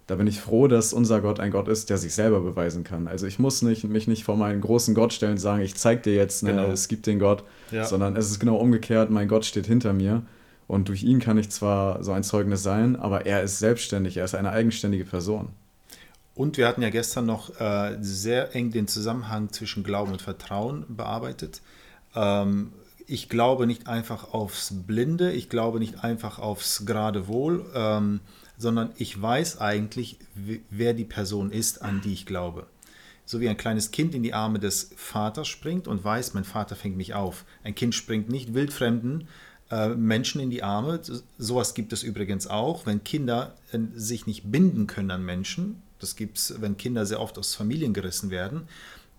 [0.07, 3.07] da bin ich froh, dass unser Gott ein Gott ist, der sich selber beweisen kann.
[3.07, 6.03] Also ich muss nicht, mich nicht vor meinen großen Gott stellen und sagen, ich zeig
[6.03, 6.67] dir jetzt, ne, genau.
[6.67, 7.85] es gibt den Gott, ja.
[7.85, 10.23] sondern es ist genau umgekehrt, mein Gott steht hinter mir
[10.67, 14.25] und durch ihn kann ich zwar so ein Zeugnis sein, aber er ist selbstständig, er
[14.25, 15.49] ist eine eigenständige Person.
[16.35, 20.85] Und wir hatten ja gestern noch äh, sehr eng den Zusammenhang zwischen Glauben und Vertrauen
[20.89, 21.61] bearbeitet.
[22.15, 22.73] Ähm,
[23.05, 27.65] ich glaube nicht einfach aufs Blinde, ich glaube nicht einfach aufs gerade Wohl.
[27.75, 28.21] Ähm,
[28.57, 30.17] sondern ich weiß eigentlich,
[30.69, 32.67] wer die Person ist, an die ich glaube.
[33.25, 36.75] So wie ein kleines Kind in die Arme des Vaters springt und weiß, mein Vater
[36.75, 37.45] fängt mich auf.
[37.63, 39.27] Ein Kind springt nicht wildfremden
[39.71, 40.99] äh, Menschen in die Arme.
[41.37, 45.81] Sowas gibt es übrigens auch, wenn Kinder äh, sich nicht binden können an Menschen.
[46.03, 48.67] Das gibt es, wenn Kinder sehr oft aus Familien gerissen werden.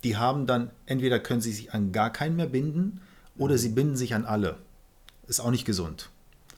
[0.04, 3.00] Die haben dann, entweder können sie sich an gar keinen mehr binden
[3.36, 4.58] oder sie binden sich an alle.
[5.26, 6.10] Ist auch nicht gesund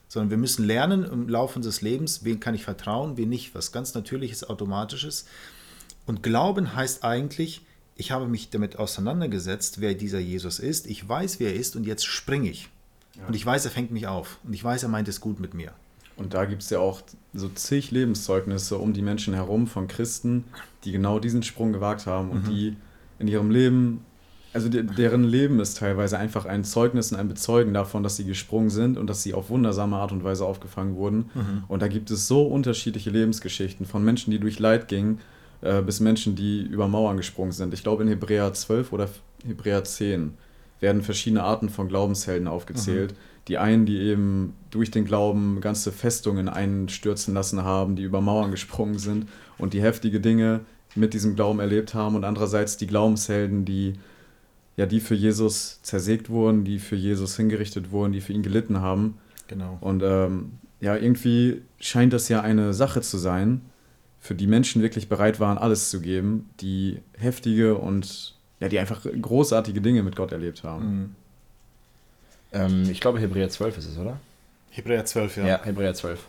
[0.07, 3.71] sondern wir müssen lernen im Laufe unseres Lebens, wen kann ich vertrauen, wen nicht, was
[3.71, 5.25] ganz natürliches, automatisches.
[6.05, 7.61] Und Glauben heißt eigentlich,
[7.95, 11.85] ich habe mich damit auseinandergesetzt, wer dieser Jesus ist, ich weiß, wer er ist und
[11.85, 12.69] jetzt springe ich.
[13.15, 13.27] Ja.
[13.27, 15.53] Und ich weiß, er fängt mich auf und ich weiß, er meint es gut mit
[15.53, 15.73] mir.
[16.17, 17.01] Und da gibt es ja auch
[17.33, 20.45] so zig Lebenszeugnisse um die Menschen herum von Christen,
[20.83, 22.49] die genau diesen Sprung gewagt haben und mhm.
[22.49, 22.75] die
[23.19, 24.01] in ihrem Leben
[24.53, 28.25] also de deren Leben ist teilweise einfach ein Zeugnis und ein Bezeugen davon, dass sie
[28.25, 31.29] gesprungen sind und dass sie auf wundersame Art und Weise aufgefangen wurden.
[31.35, 31.63] Mhm.
[31.67, 35.19] Und da gibt es so unterschiedliche Lebensgeschichten von Menschen, die durch Leid gingen,
[35.61, 37.73] äh, bis Menschen, die über Mauern gesprungen sind.
[37.73, 39.09] Ich glaube in Hebräer 12 oder
[39.45, 40.33] Hebräer 10
[40.79, 43.11] werden verschiedene Arten von Glaubenshelden aufgezählt.
[43.11, 43.17] Mhm.
[43.47, 48.51] Die einen, die eben durch den Glauben ganze Festungen einstürzen lassen haben, die über Mauern
[48.51, 50.61] gesprungen sind und die heftige Dinge
[50.95, 52.15] mit diesem Glauben erlebt haben.
[52.15, 53.93] Und andererseits die Glaubenshelden, die
[54.77, 58.79] ja, die für Jesus zersägt wurden, die für Jesus hingerichtet wurden, die für ihn gelitten
[58.79, 59.17] haben.
[59.47, 59.77] Genau.
[59.81, 63.61] Und ähm, ja, irgendwie scheint das ja eine Sache zu sein,
[64.19, 69.01] für die Menschen wirklich bereit waren, alles zu geben, die heftige und ja, die einfach
[69.03, 70.85] großartige Dinge mit Gott erlebt haben.
[70.85, 71.15] Mhm.
[72.57, 74.17] Ähm, ich glaube, Hebräer 12 ist es, oder?
[74.71, 75.47] Hebräer 12, ja.
[75.47, 76.19] Ja, Hebräer 12.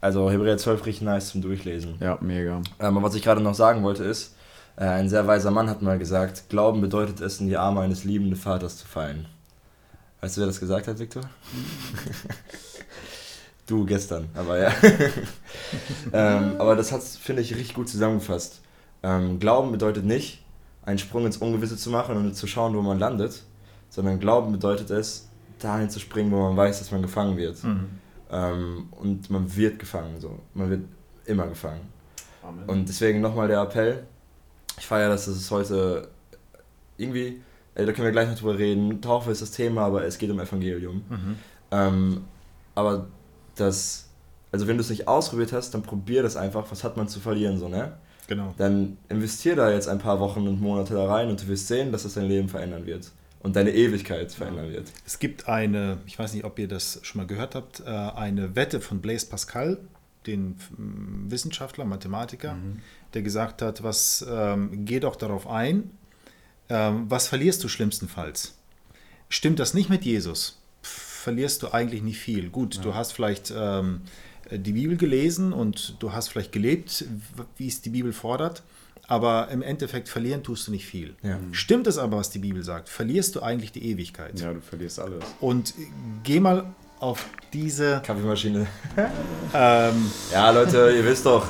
[0.00, 1.96] Also Hebräer 12 richtig nice zum Durchlesen.
[2.00, 2.56] Ja, mega.
[2.80, 4.34] Ähm, aber was ich gerade noch sagen wollte ist,
[4.76, 8.04] äh, ein sehr weiser Mann hat mal gesagt, Glauben bedeutet es, in die Arme eines
[8.04, 9.26] liebenden Vaters zu fallen.
[10.20, 11.22] Weißt du, wer das gesagt hat, Viktor?
[13.66, 14.72] du gestern, aber ja.
[16.12, 18.60] ähm, aber das hat finde ich, richtig gut zusammengefasst.
[19.02, 20.44] Ähm, Glauben bedeutet nicht,
[20.84, 23.42] einen Sprung ins Ungewisse zu machen und zu schauen, wo man landet,
[23.88, 25.28] sondern Glauben bedeutet es,
[25.62, 27.62] dahin zu springen, wo man weiß, dass man gefangen wird.
[27.62, 27.88] Mhm.
[28.30, 30.38] Ähm, und man wird gefangen, so.
[30.54, 30.84] Man wird
[31.26, 31.82] immer gefangen.
[32.42, 32.64] Amen.
[32.68, 34.04] Und deswegen nochmal der Appell,
[34.78, 36.08] ich feiere, dass es heute
[36.96, 37.40] irgendwie,
[37.74, 40.30] ey, da können wir gleich noch drüber reden, Taufe ist das Thema, aber es geht
[40.30, 41.02] um Evangelium.
[41.08, 41.36] Mhm.
[41.70, 42.24] Ähm,
[42.74, 43.06] aber
[43.56, 44.08] das,
[44.50, 47.20] also wenn du es nicht ausprobiert hast, dann probier das einfach, was hat man zu
[47.20, 47.92] verlieren, so, ne?
[48.28, 48.54] Genau.
[48.56, 51.92] Dann investier da jetzt ein paar Wochen und Monate da rein und du wirst sehen,
[51.92, 54.92] dass es dein Leben verändern wird und deine Ewigkeit verändern wird.
[55.06, 58.54] Es gibt eine, ich weiß nicht, ob ihr das schon mal gehört habt, äh, eine
[58.56, 59.78] Wette von Blaise Pascal,
[60.26, 60.56] den
[61.28, 62.78] Wissenschaftler, Mathematiker, mhm
[63.14, 65.90] der gesagt hat, was ähm, geh doch darauf ein,
[66.68, 68.54] ähm, was verlierst du schlimmstenfalls?
[69.28, 70.60] Stimmt das nicht mit Jesus?
[70.82, 72.50] Verlierst du eigentlich nicht viel.
[72.50, 72.82] Gut, ja.
[72.82, 74.02] du hast vielleicht ähm,
[74.50, 77.04] die Bibel gelesen und du hast vielleicht gelebt,
[77.56, 78.62] wie es die Bibel fordert,
[79.12, 81.14] aber im Endeffekt verlieren tust du nicht viel.
[81.22, 81.36] Ja.
[81.50, 84.40] Stimmt es aber, was die Bibel sagt, verlierst du eigentlich die Ewigkeit.
[84.40, 85.22] Ja, du verlierst alles.
[85.38, 85.74] Und
[86.22, 86.64] geh mal
[86.98, 88.66] auf diese Kaffeemaschine.
[89.54, 91.46] ähm, ja, Leute, ihr wisst doch,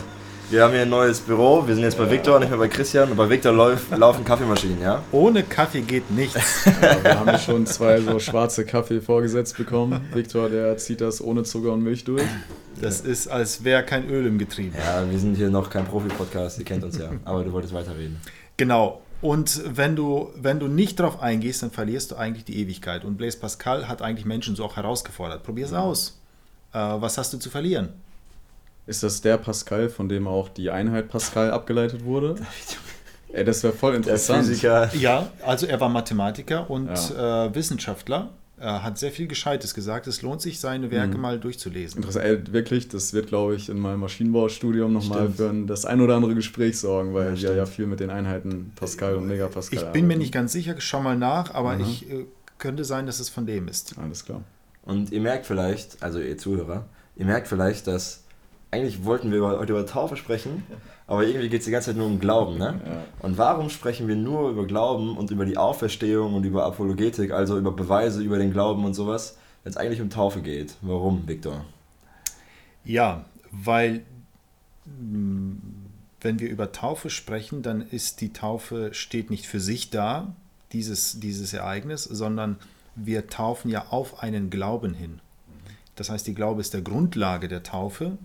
[0.51, 1.65] wir haben hier ein neues Büro.
[1.65, 3.13] Wir sind jetzt bei Victor, nicht mehr bei Christian.
[3.13, 5.01] Und bei Victor läuft, laufen Kaffeemaschinen, ja?
[5.13, 6.65] Ohne Kaffee geht nichts.
[6.83, 10.01] Ja, wir haben schon zwei so schwarze Kaffee vorgesetzt bekommen.
[10.13, 12.25] Victor, der zieht das ohne Zucker und Milch durch.
[12.83, 14.77] Das ist, als wäre kein Öl im Getriebe.
[14.77, 17.11] Ja, wir sind hier noch kein Profi-Podcast, ihr kennt uns ja.
[17.25, 18.21] Aber du wolltest weiterreden.
[18.57, 19.01] Genau.
[19.21, 23.05] Und wenn du, wenn du nicht darauf eingehst, dann verlierst du eigentlich die Ewigkeit.
[23.05, 25.45] Und Blaise Pascal hat eigentlich Menschen so auch herausgefordert.
[25.45, 26.21] Probier es aus.
[26.73, 27.91] Äh, was hast du zu verlieren?
[28.89, 32.35] Ist das der Pascal, von dem auch die Einheit Pascal abgeleitet wurde?
[33.33, 34.61] Ey, das wäre voll interessant.
[34.61, 37.47] Ja, also er war Mathematiker und ja.
[37.47, 38.31] äh, Wissenschaftler.
[38.63, 40.07] Er hat sehr viel Gescheites gesagt.
[40.07, 41.21] Es lohnt sich, seine Werke mhm.
[41.21, 41.97] mal durchzulesen.
[41.97, 46.01] Interessant, ey, wirklich, das wird, glaube ich, in meinem Maschinenbaustudium nochmal für ein, das ein
[46.01, 49.77] oder andere Gespräch sorgen, weil ja, wir ja viel mit den Einheiten Pascal und Megapascal
[49.77, 50.07] Ich bin arbeiten.
[50.07, 51.83] mir nicht ganz sicher, schau mal nach, aber mhm.
[51.83, 52.25] ich äh,
[52.59, 53.99] könnte sein, dass es von dem ist.
[53.99, 54.43] Alles klar.
[54.85, 56.85] Und ihr merkt vielleicht, also ihr Zuhörer,
[57.17, 58.23] ihr merkt vielleicht, dass
[58.71, 60.63] eigentlich wollten wir heute über Taufe sprechen,
[61.13, 62.57] aber irgendwie geht es die ganze Zeit nur um Glauben.
[62.57, 62.81] Ne?
[62.87, 63.05] Ja.
[63.21, 67.59] Und warum sprechen wir nur über Glauben und über die Auferstehung und über Apologetik, also
[67.59, 70.75] über Beweise über den Glauben und sowas, wenn es eigentlich um Taufe geht?
[70.81, 71.67] Warum, Viktor?
[72.83, 74.05] Ja, weil
[74.87, 75.53] mm,
[76.23, 80.35] wenn wir über Taufe sprechen, dann ist die Taufe steht nicht für sich da,
[80.73, 82.57] dieses, dieses Ereignis, sondern
[82.95, 85.21] wir taufen ja auf einen Glauben hin.
[85.95, 88.17] Das heißt, die Glaube ist der Grundlage der Taufe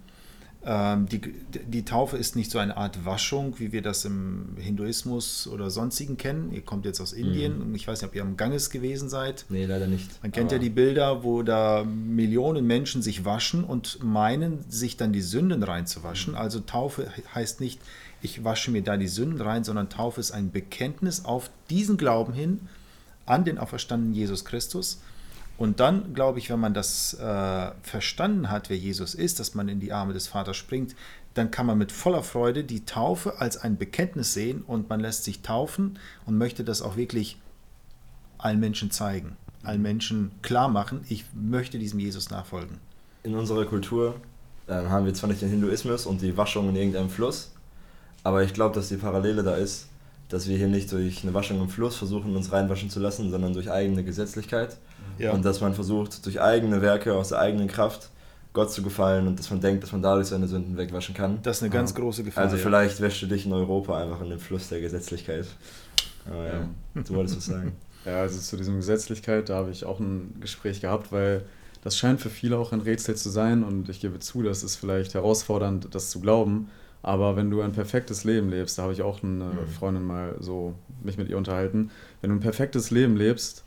[0.68, 1.22] die,
[1.66, 6.18] die Taufe ist nicht so eine Art Waschung, wie wir das im Hinduismus oder sonstigen
[6.18, 6.52] kennen.
[6.52, 7.70] Ihr kommt jetzt aus Indien.
[7.70, 7.76] Mhm.
[7.76, 9.46] Ich weiß nicht, ob ihr am Ganges gewesen seid.
[9.48, 10.22] Nee, leider nicht.
[10.22, 15.14] Man kennt ja die Bilder, wo da Millionen Menschen sich waschen und meinen, sich dann
[15.14, 16.34] die Sünden reinzuwaschen.
[16.34, 16.40] Mhm.
[16.40, 17.80] Also Taufe heißt nicht,
[18.22, 22.34] ich wasche mir da die Sünden rein, sondern Taufe ist ein Bekenntnis auf diesen Glauben
[22.34, 22.60] hin
[23.26, 25.00] an den auferstandenen Jesus Christus.
[25.58, 29.70] Und dann, glaube ich, wenn man das äh, verstanden hat, wer Jesus ist, dass man
[29.70, 30.96] in die Arme des Vaters springt,
[31.34, 35.24] dann kann man mit voller Freude die Taufe als ein Bekenntnis sehen und man lässt
[35.24, 37.40] sich taufen und möchte das auch wirklich
[38.38, 42.78] allen Menschen zeigen, allen Menschen klar machen, ich möchte diesem Jesus nachfolgen.
[43.24, 44.16] In unserer Kultur
[44.68, 47.52] äh, haben wir zwar nicht den Hinduismus und die Waschung in irgendeinem Fluss,
[48.24, 49.88] aber ich glaube, dass die Parallele da ist,
[50.30, 53.54] dass wir hier nicht durch eine Waschung im Fluss versuchen, uns reinwaschen zu lassen, sondern
[53.54, 54.78] durch eigene Gesetzlichkeit
[55.20, 55.32] ja.
[55.32, 58.10] Und dass man versucht, durch eigene Werke, aus der eigenen Kraft
[58.54, 61.40] Gott zu gefallen und dass man denkt, dass man dadurch seine Sünden wegwaschen kann.
[61.44, 61.98] Das ist eine ganz ja.
[61.98, 62.44] große Gefahr.
[62.44, 65.48] Also vielleicht wäschst du dich in Europa einfach in den Fluss der Gesetzlichkeit.
[66.26, 67.02] Aber ja, ja.
[67.02, 67.74] du wolltest was sagen.
[68.06, 71.44] Ja, also zu diesem Gesetzlichkeit, da habe ich auch ein Gespräch gehabt, weil
[71.84, 74.78] das scheint für viele auch ein Rätsel zu sein und ich gebe zu, das ist
[74.78, 76.70] vielleicht herausfordernd, das zu glauben.
[77.04, 79.68] Aber wenn du ein perfektes Leben lebst, da habe ich auch eine mhm.
[79.78, 83.64] Freundin mal so mich mit ihr unterhalten, wenn du ein perfektes Leben lebst,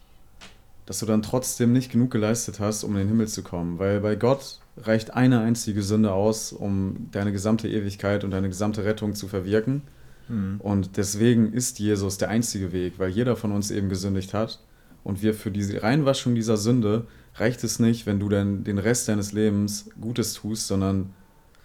[0.87, 3.79] dass du dann trotzdem nicht genug geleistet hast, um in den Himmel zu kommen.
[3.79, 8.85] Weil bei Gott reicht eine einzige Sünde aus, um deine gesamte Ewigkeit und deine gesamte
[8.85, 9.83] Rettung zu verwirken.
[10.29, 10.61] Mhm.
[10.61, 14.59] Und deswegen ist Jesus der einzige Weg, weil jeder von uns eben gesündigt hat.
[15.05, 19.09] Und wir für diese Reinwaschung dieser Sünde reicht es nicht, wenn du dann den Rest
[19.09, 21.15] deines Lebens Gutes tust, sondern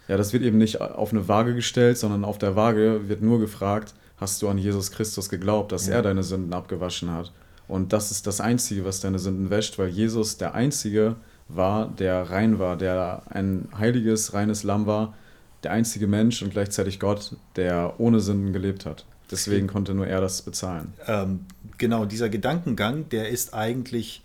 [0.07, 3.39] ja, das wird eben nicht auf eine Waage gestellt, sondern auf der Waage wird nur
[3.39, 5.95] gefragt, hast du an Jesus Christus geglaubt, dass ja.
[5.95, 7.31] er deine Sünden abgewaschen hat.
[7.67, 11.15] Und das ist das Einzige, was deine Sünden wäscht, weil Jesus der Einzige
[11.47, 15.15] war, der rein war, der ein heiliges, reines Lamm war,
[15.63, 19.05] der einzige Mensch und gleichzeitig Gott, der ohne Sünden gelebt hat.
[19.31, 20.93] Deswegen konnte nur er das bezahlen.
[21.07, 21.45] Ähm,
[21.79, 24.23] genau, dieser Gedankengang, der ist eigentlich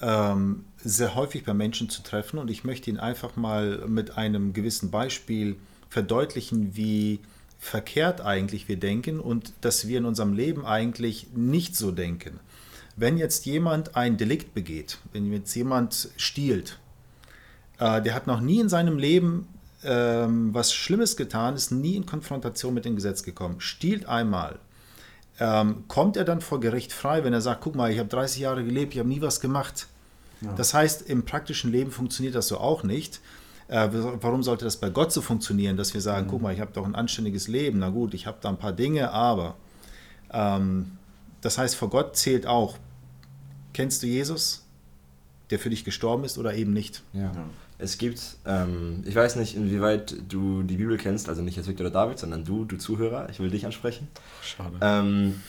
[0.00, 4.52] ähm, sehr häufig bei Menschen zu treffen und ich möchte ihn einfach mal mit einem
[4.52, 5.56] gewissen Beispiel
[5.88, 7.20] verdeutlichen, wie
[7.58, 12.40] verkehrt eigentlich wir denken und dass wir in unserem Leben eigentlich nicht so denken.
[12.96, 16.78] Wenn jetzt jemand ein Delikt begeht, wenn jetzt jemand stiehlt,
[17.78, 19.48] äh, der hat noch nie in seinem Leben
[19.84, 24.58] ähm, was Schlimmes getan, ist nie in Konfrontation mit dem Gesetz gekommen, stiehlt einmal,
[25.40, 28.40] ähm, kommt er dann vor Gericht frei, wenn er sagt, guck mal, ich habe 30
[28.40, 29.88] Jahre gelebt, ich habe nie was gemacht.
[30.40, 30.52] Ja.
[30.54, 33.20] Das heißt, im praktischen Leben funktioniert das so auch nicht.
[33.68, 36.30] Äh, warum sollte das bei Gott so funktionieren, dass wir sagen, mhm.
[36.30, 38.72] guck mal, ich habe doch ein anständiges Leben, na gut, ich habe da ein paar
[38.72, 39.56] Dinge, aber
[40.30, 40.92] ähm,
[41.40, 42.76] das heißt, vor Gott zählt auch,
[43.72, 44.64] kennst du Jesus,
[45.50, 47.02] der für dich gestorben ist oder eben nicht?
[47.12, 47.32] Ja.
[47.78, 51.86] Es gibt, ähm, ich weiß nicht, inwieweit du die Bibel kennst, also nicht jetzt Victor
[51.86, 54.08] oder David, sondern du, du Zuhörer, ich will dich ansprechen.
[54.42, 54.76] Schade.
[54.80, 55.40] Ähm,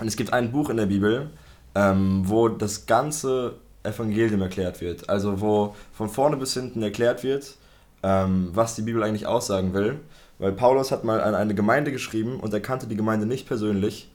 [0.00, 1.30] und es gibt ein Buch in der Bibel,
[1.74, 5.08] ähm, wo das ganze Evangelium erklärt wird.
[5.08, 7.54] Also wo von vorne bis hinten erklärt wird,
[8.02, 10.00] ähm, was die Bibel eigentlich aussagen will.
[10.38, 14.10] Weil Paulus hat mal an eine Gemeinde geschrieben und er kannte die Gemeinde nicht persönlich,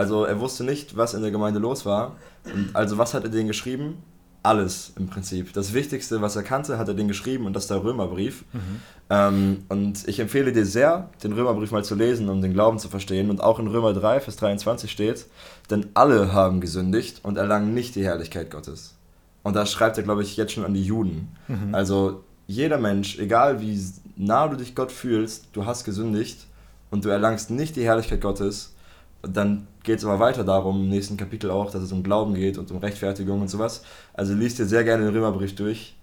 [0.00, 2.16] also er wusste nicht, was in der Gemeinde los war.
[2.44, 4.02] Und also was hat er denen geschrieben?
[4.42, 5.52] Alles im Prinzip.
[5.52, 8.44] Das Wichtigste, was er kannte, hat er denen geschrieben und das ist der Römerbrief.
[8.52, 8.80] Mhm.
[9.10, 12.88] Ähm, und ich empfehle dir sehr, den Römerbrief mal zu lesen, um den Glauben zu
[12.88, 13.28] verstehen.
[13.28, 15.26] Und auch in Römer 3, Vers 23 steht,
[15.70, 18.94] denn alle haben gesündigt und erlangen nicht die Herrlichkeit Gottes.
[19.42, 21.28] Und da schreibt er, glaube ich, jetzt schon an die Juden.
[21.48, 21.74] Mhm.
[21.74, 23.78] Also jeder Mensch, egal wie
[24.16, 26.46] nah du dich Gott fühlst, du hast gesündigt
[26.90, 28.74] und du erlangst nicht die Herrlichkeit Gottes.
[29.22, 32.58] Dann geht es aber weiter darum, im nächsten Kapitel auch, dass es um Glauben geht
[32.58, 33.82] und um Rechtfertigung und sowas.
[34.14, 35.94] Also liest dir sehr gerne den Römerbrief durch.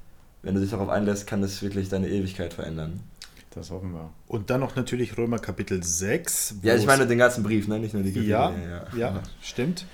[0.41, 3.01] Wenn du dich darauf einlässt, kann das wirklich deine Ewigkeit verändern.
[3.53, 4.11] Das hoffen wir.
[4.27, 6.57] Und dann noch natürlich Römer Kapitel 6.
[6.61, 7.79] Ja, ich meine den ganzen Brief, ne?
[7.79, 8.29] nicht nur die Kapitel.
[8.29, 9.85] Ja, ja, ja, stimmt.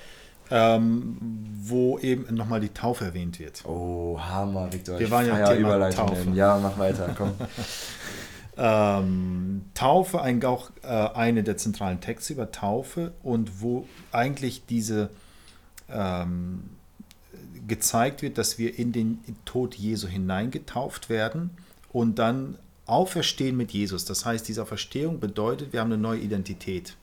[0.51, 1.17] Ähm,
[1.63, 3.63] wo eben nochmal die Taufe erwähnt wird.
[3.65, 4.99] Oh, Hammer, Victor.
[4.99, 6.29] Wir waren ja Thema Taufe.
[6.33, 7.31] Ja, mach weiter, komm.
[8.57, 15.09] ähm, Taufe, eigentlich auch äh, eine der zentralen Texte über Taufe und wo eigentlich diese
[15.89, 16.69] ähm,
[17.67, 21.51] gezeigt wird, dass wir in den Tod Jesu hineingetauft werden
[21.91, 24.05] und dann auferstehen mit Jesus.
[24.05, 26.95] Das heißt, diese Auferstehung bedeutet, wir haben eine neue Identität.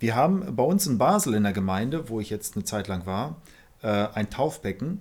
[0.00, 3.06] Wir haben bei uns in Basel in der Gemeinde, wo ich jetzt eine Zeit lang
[3.06, 3.36] war,
[3.82, 5.00] äh, ein Taufbecken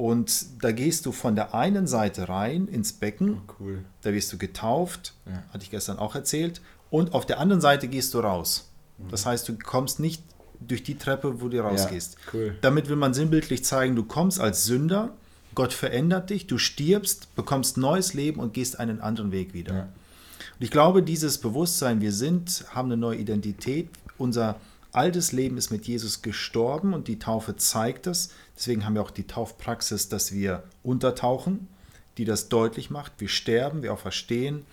[0.00, 3.34] und da gehst du von der einen Seite rein ins Becken.
[3.34, 3.84] Oh, cool.
[4.00, 5.42] Da wirst du getauft, ja.
[5.52, 6.62] hatte ich gestern auch erzählt.
[6.88, 8.70] Und auf der anderen Seite gehst du raus.
[8.96, 9.10] Mhm.
[9.10, 10.22] Das heißt, du kommst nicht
[10.58, 12.14] durch die Treppe, wo du rausgehst.
[12.14, 12.58] Ja, cool.
[12.62, 15.10] Damit will man sinnbildlich zeigen, du kommst als Sünder,
[15.54, 19.74] Gott verändert dich, du stirbst, bekommst neues Leben und gehst einen anderen Weg wieder.
[19.74, 19.82] Ja.
[19.82, 24.56] Und ich glaube, dieses Bewusstsein, wir sind, haben eine neue Identität, unser
[24.92, 28.30] altes Leben ist mit Jesus gestorben und die Taufe zeigt das.
[28.56, 31.68] Deswegen haben wir auch die Taufpraxis, dass wir untertauchen,
[32.18, 33.12] die das deutlich macht.
[33.18, 34.64] Wir sterben, wir auch verstehen.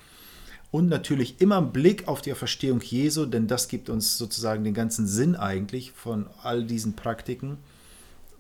[0.69, 4.73] Und natürlich immer ein Blick auf die Verstehung Jesu, denn das gibt uns sozusagen den
[4.73, 7.57] ganzen Sinn eigentlich von all diesen Praktiken,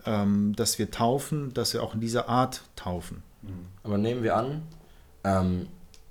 [0.05, 3.23] ähm, dass wir taufen, dass wir auch in dieser Art taufen.
[3.83, 4.61] Aber nehmen wir an,
[5.23, 5.67] ähm,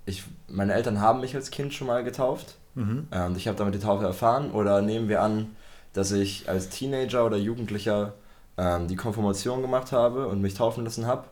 [0.06, 3.08] ich, meine Eltern haben mich als Kind schon mal getauft Mhm.
[3.10, 4.52] Ähm, ich habe damit die Taufe erfahren.
[4.52, 5.56] Oder nehmen wir an,
[5.92, 8.14] dass ich als Teenager oder Jugendlicher
[8.56, 11.24] ähm, die Konfirmation gemacht habe und mich taufen lassen habe.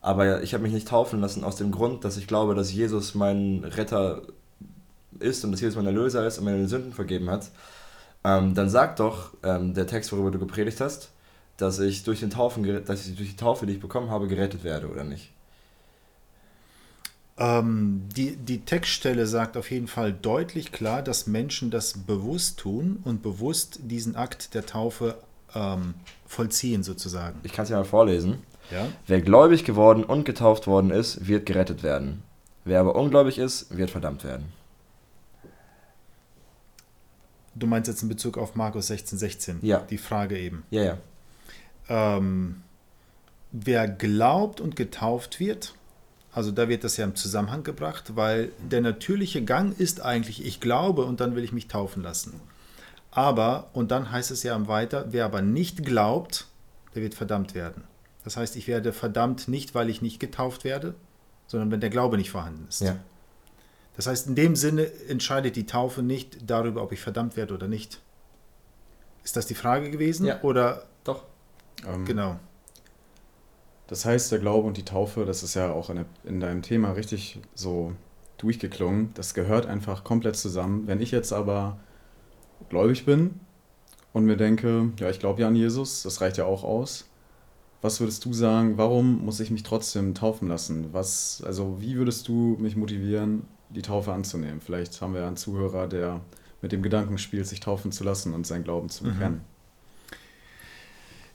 [0.00, 3.14] Aber ich habe mich nicht taufen lassen aus dem Grund, dass ich glaube, dass Jesus
[3.14, 4.22] mein Retter
[5.20, 7.50] ist und dass Jesus mein Erlöser ist und meine Sünden vergeben hat.
[8.24, 11.10] Ähm, dann sag doch ähm, der Text, worüber du gepredigt hast,
[11.56, 14.64] dass ich durch den Taufen, dass ich durch die Taufe, die ich bekommen habe, gerettet
[14.64, 15.32] werde oder nicht.
[17.42, 23.00] Ähm, die, die Textstelle sagt auf jeden Fall deutlich klar, dass Menschen das bewusst tun
[23.02, 25.16] und bewusst diesen Akt der Taufe
[25.52, 27.40] ähm, vollziehen, sozusagen.
[27.42, 28.38] Ich kann es ja mal vorlesen.
[28.70, 28.86] Ja?
[29.08, 32.22] Wer gläubig geworden und getauft worden ist, wird gerettet werden.
[32.64, 34.44] Wer aber ungläubig ist, wird verdammt werden.
[37.56, 39.58] Du meinst jetzt in Bezug auf Markus 16, 16?
[39.62, 39.78] Ja.
[39.90, 40.62] Die Frage eben.
[40.70, 40.98] Ja, ja.
[41.88, 42.62] Ähm,
[43.50, 45.74] wer glaubt und getauft wird,
[46.32, 50.60] also da wird das ja im Zusammenhang gebracht, weil der natürliche Gang ist eigentlich, ich
[50.60, 52.40] glaube und dann will ich mich taufen lassen.
[53.10, 56.46] Aber, und dann heißt es ja weiter, wer aber nicht glaubt,
[56.94, 57.84] der wird verdammt werden.
[58.24, 60.94] Das heißt, ich werde verdammt nicht, weil ich nicht getauft werde,
[61.46, 62.80] sondern wenn der Glaube nicht vorhanden ist.
[62.80, 62.96] Ja.
[63.96, 67.68] Das heißt, in dem Sinne entscheidet die Taufe nicht darüber, ob ich verdammt werde oder
[67.68, 68.00] nicht.
[69.22, 70.26] Ist das die Frage gewesen?
[70.26, 70.40] Ja.
[70.42, 71.24] Oder Doch.
[71.86, 72.38] Ähm, genau.
[73.92, 76.92] Das heißt, der Glaube und die Taufe, das ist ja auch in, in deinem Thema
[76.92, 77.92] richtig so
[78.38, 79.10] durchgeklungen.
[79.12, 80.86] Das gehört einfach komplett zusammen.
[80.86, 81.78] Wenn ich jetzt aber
[82.70, 83.38] gläubig bin
[84.14, 87.10] und mir denke, ja, ich glaube ja an Jesus, das reicht ja auch aus.
[87.82, 90.88] Was würdest du sagen, warum muss ich mich trotzdem taufen lassen?
[90.92, 94.62] Was, also wie würdest du mich motivieren, die Taufe anzunehmen?
[94.62, 96.22] Vielleicht haben wir einen Zuhörer, der
[96.62, 99.42] mit dem Gedanken spielt, sich taufen zu lassen und seinen Glauben zu bekennen.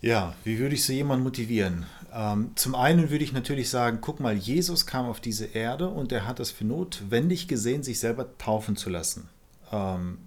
[0.02, 1.86] Ja, wie würde ich so jemanden motivieren?
[2.14, 6.12] Ähm, zum einen würde ich natürlich sagen, guck mal, Jesus kam auf diese Erde und
[6.12, 9.30] er hat es für notwendig gesehen, sich selber taufen zu lassen.
[9.72, 10.20] Ähm,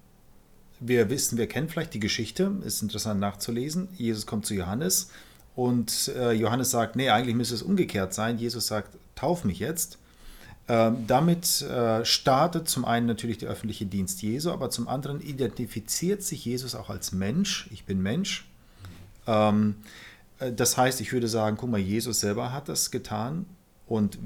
[0.81, 3.89] wir wissen, wir kennen vielleicht die Geschichte, ist interessant nachzulesen.
[3.97, 5.11] Jesus kommt zu Johannes
[5.55, 8.39] und äh, Johannes sagt, nee, eigentlich müsste es umgekehrt sein.
[8.39, 9.99] Jesus sagt, tauf mich jetzt.
[10.69, 16.23] Ähm, damit äh, startet zum einen natürlich der öffentliche Dienst Jesu, aber zum anderen identifiziert
[16.23, 17.69] sich Jesus auch als Mensch.
[17.73, 18.50] Ich bin Mensch.
[19.31, 19.77] Ähm,
[20.39, 23.47] äh, das heißt, ich würde sagen, guck mal, Jesus selber hat das getan
[23.87, 24.19] und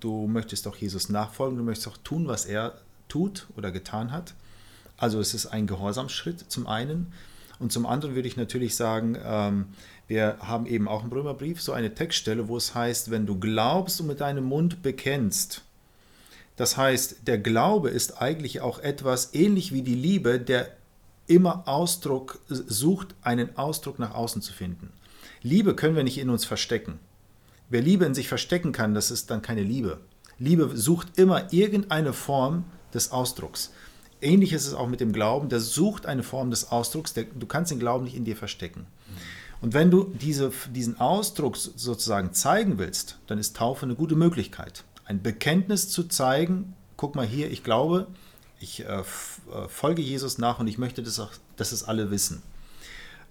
[0.00, 2.74] du möchtest doch Jesus nachfolgen, du möchtest auch tun, was er
[3.08, 4.34] tut oder getan hat.
[4.96, 7.12] Also es ist ein Gehorsamsschritt zum einen.
[7.60, 9.66] Und zum anderen würde ich natürlich sagen, ähm,
[10.06, 14.00] wir haben eben auch im Römerbrief so eine Textstelle, wo es heißt, wenn du glaubst
[14.00, 15.62] und mit deinem Mund bekennst,
[16.58, 20.68] das heißt, der Glaube ist eigentlich auch etwas ähnlich wie die Liebe, der
[21.28, 24.92] immer Ausdruck sucht, einen Ausdruck nach außen zu finden.
[25.42, 26.98] Liebe können wir nicht in uns verstecken.
[27.70, 30.00] Wer Liebe in sich verstecken kann, das ist dann keine Liebe.
[30.38, 32.64] Liebe sucht immer irgendeine Form
[32.94, 33.72] des Ausdrucks.
[34.20, 37.46] Ähnlich ist es auch mit dem Glauben, der sucht eine Form des Ausdrucks, der, du
[37.46, 38.86] kannst den Glauben nicht in dir verstecken.
[39.60, 44.84] Und wenn du diese, diesen Ausdruck sozusagen zeigen willst, dann ist Taufe eine gute Möglichkeit.
[45.04, 48.06] Ein Bekenntnis zu zeigen, guck mal hier, ich glaube,
[48.60, 49.04] ich äh, äh,
[49.68, 52.42] folge Jesus nach und ich möchte, dass, auch, dass es alle wissen.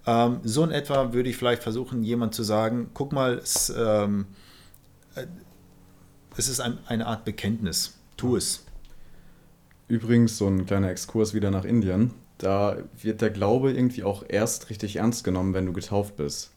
[0.06, 4.26] Ähm, so in etwa würde ich vielleicht versuchen, jemand zu sagen, guck mal, es, ähm,
[5.14, 5.26] äh,
[6.36, 8.64] es ist ein, eine Art Bekenntnis, tu es.
[9.88, 12.12] Übrigens, so ein kleiner Exkurs wieder nach Indien.
[12.38, 16.52] Da wird der Glaube irgendwie auch erst richtig ernst genommen, wenn du getauft bist.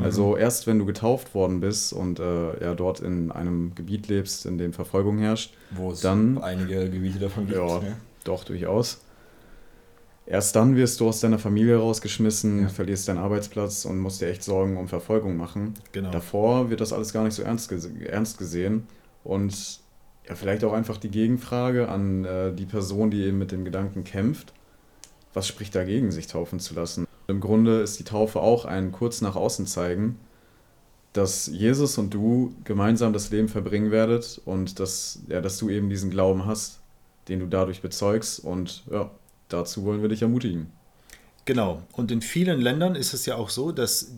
[0.00, 4.46] Also erst wenn du getauft worden bist und äh, ja, dort in einem Gebiet lebst,
[4.46, 7.58] in dem Verfolgung herrscht, Wo es Dann- einige Gebiete davon gibt.
[7.58, 7.80] Ja.
[7.80, 7.96] ne?
[8.22, 9.00] doch durchaus.
[10.24, 12.68] Erst dann wirst du aus deiner Familie rausgeschmissen, Ja.
[12.68, 15.74] verlierst deinen Arbeitsplatz und musst dir echt Sorgen um Verfolgung machen.
[15.90, 16.10] Genau.
[16.12, 18.86] Davor wird das alles gar nicht so ernst, gese- ernst gesehen.
[19.24, 19.80] Und
[20.28, 24.04] ja, vielleicht auch einfach die Gegenfrage an äh, die Person, die eben mit dem Gedanken
[24.04, 24.52] kämpft.
[25.34, 27.06] Was spricht dagegen, sich taufen zu lassen?
[27.26, 30.18] Im Grunde ist die Taufe auch ein kurz nach außen zeigen,
[31.12, 35.90] dass Jesus und du gemeinsam das Leben verbringen werdet und dass, ja, dass du eben
[35.90, 36.80] diesen Glauben hast,
[37.28, 38.40] den du dadurch bezeugst.
[38.40, 39.10] Und ja,
[39.48, 40.72] dazu wollen wir dich ermutigen.
[41.44, 41.82] Genau.
[41.92, 44.12] Und in vielen Ländern ist es ja auch so, dass,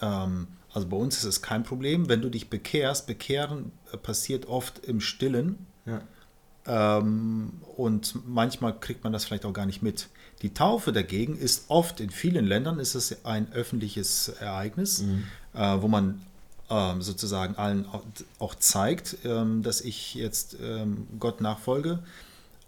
[0.00, 3.06] ähm, also bei uns ist es kein Problem, wenn du dich bekehrst.
[3.06, 5.66] Bekehren äh, passiert oft im Stillen.
[5.84, 6.02] Ja.
[6.66, 10.08] Ähm, und manchmal kriegt man das vielleicht auch gar nicht mit.
[10.42, 15.02] Die Taufe dagegen ist oft, in vielen Ländern ist es ein öffentliches Ereignis,
[15.54, 16.20] äh, wo man
[16.68, 17.86] ähm, sozusagen allen
[18.38, 22.00] auch, zeigt, ähm, dass ich jetzt ähm, Gott nachfolge.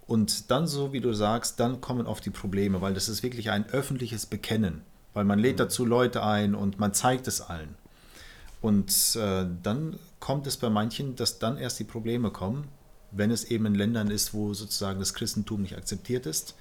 [0.07, 3.51] Und dann, so wie du sagst, dann kommen oft die Probleme, weil das ist wirklich
[3.51, 4.83] ein öffentliches Bekennen.
[5.13, 7.75] Weil man lädt dazu Leute ein und man zeigt es allen.
[8.61, 12.69] Und äh, dann kommt es bei manchen, dass dann erst die Probleme kommen,
[13.11, 16.55] wenn es eben in Ländern ist, wo sozusagen das Christentum nicht akzeptiert ist.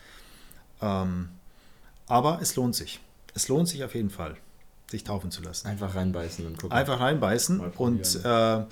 [0.82, 1.30] Ähm,
[2.08, 3.00] aber es lohnt sich.
[3.34, 4.36] Es lohnt sich auf jeden Fall,
[4.90, 5.68] sich taufen zu lassen.
[5.68, 6.76] Einfach reinbeißen und gucken.
[6.76, 8.64] Einfach reinbeißen und äh,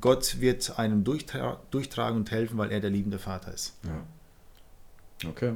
[0.00, 3.74] Gott wird einem durchtra durchtragen und helfen, weil er der liebende Vater ist.
[3.84, 5.28] Ja.
[5.28, 5.54] Okay.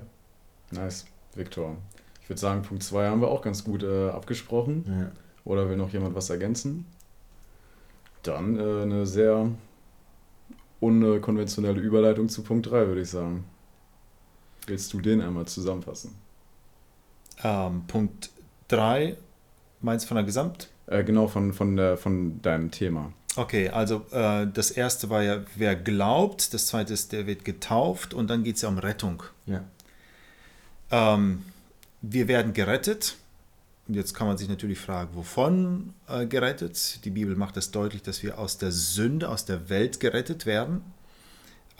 [0.71, 1.07] Nice.
[1.35, 1.77] Viktor.
[2.23, 4.85] Ich würde sagen, Punkt 2 haben wir auch ganz gut äh, abgesprochen.
[4.87, 5.13] Ja.
[5.45, 6.87] Oder will noch jemand was ergänzen?
[8.23, 9.51] Dann äh, eine sehr
[10.81, 13.45] unkonventionelle Überleitung zu Punkt 3, würde ich sagen.
[14.67, 16.15] Willst du den einmal zusammenfassen?
[17.43, 18.31] Ähm, Punkt
[18.69, 19.17] 3,
[19.81, 20.69] meinst du von der Gesamt?
[20.87, 23.13] Äh, genau, von, von, der, von deinem Thema.
[23.35, 28.15] Okay, also äh, das erste war ja, wer glaubt, das zweite ist, der wird getauft
[28.15, 29.23] und dann geht es ja um Rettung.
[29.47, 29.65] Ja.
[30.91, 31.43] Ähm,
[32.03, 33.17] wir werden gerettet
[33.89, 37.05] Jetzt kann man sich natürlich fragen, wovon äh, gerettet?
[37.05, 40.83] Die Bibel macht es deutlich, dass wir aus der Sünde, aus der Welt gerettet werden.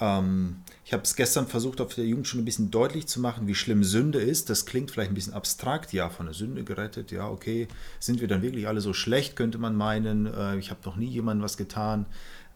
[0.01, 3.47] Ähm, ich habe es gestern versucht, auf der Jugend schon ein bisschen deutlich zu machen,
[3.47, 4.51] wie schlimm Sünde ist.
[4.51, 5.93] Das klingt vielleicht ein bisschen abstrakt.
[5.93, 7.11] Ja, von der Sünde gerettet.
[7.11, 7.69] Ja, okay.
[8.01, 10.27] Sind wir dann wirklich alle so schlecht, könnte man meinen.
[10.27, 12.07] Äh, ich habe noch nie jemandem was getan.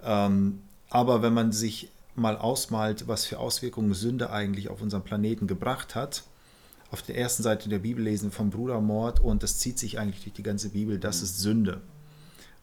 [0.02, 5.46] Ähm, aber wenn man sich mal ausmalt, was für Auswirkungen Sünde eigentlich auf unseren Planeten
[5.46, 6.24] gebracht hat,
[6.90, 10.34] auf der ersten Seite der Bibel lesen vom Brudermord und das zieht sich eigentlich durch
[10.34, 11.80] die ganze Bibel, das ist Sünde.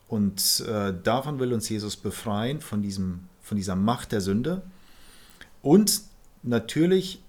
[0.07, 4.63] Und äh, davon will uns Jesus befreien, von, diesem, von dieser Macht der Sünde.
[5.61, 6.01] Und
[6.41, 7.21] natürlich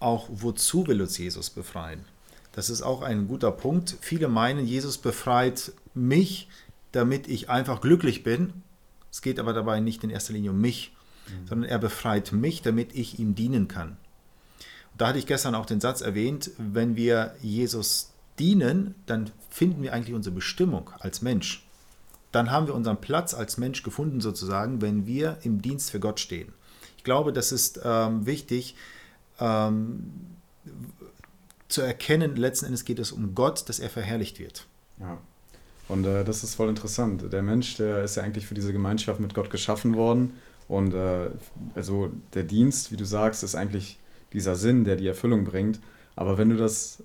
[0.00, 2.04] auch, wozu will uns Jesus befreien?
[2.52, 3.96] Das ist auch ein guter Punkt.
[4.00, 6.48] Viele meinen, Jesus befreit mich,
[6.90, 8.52] damit ich einfach glücklich bin.
[9.10, 10.92] Es geht aber dabei nicht in erster Linie um mich,
[11.28, 11.46] mhm.
[11.46, 13.96] sondern er befreit mich, damit ich ihm dienen kann.
[14.98, 19.92] Da hatte ich gestern auch den Satz erwähnt, wenn wir Jesus dienen, dann finden wir
[19.92, 21.66] eigentlich unsere Bestimmung als Mensch.
[22.32, 26.18] Dann haben wir unseren Platz als Mensch gefunden, sozusagen, wenn wir im Dienst für Gott
[26.18, 26.52] stehen.
[26.96, 28.74] Ich glaube, das ist ähm, wichtig
[29.38, 30.10] ähm,
[31.68, 34.66] zu erkennen, letzten Endes geht es um Gott, dass er verherrlicht wird.
[35.00, 35.18] Ja.
[35.88, 37.32] Und äh, das ist voll interessant.
[37.32, 40.34] Der Mensch, der ist ja eigentlich für diese Gemeinschaft mit Gott geschaffen worden.
[40.68, 41.30] Und äh,
[41.74, 43.98] also der Dienst, wie du sagst, ist eigentlich
[44.32, 45.80] dieser Sinn, der die Erfüllung bringt.
[46.14, 47.02] Aber wenn du das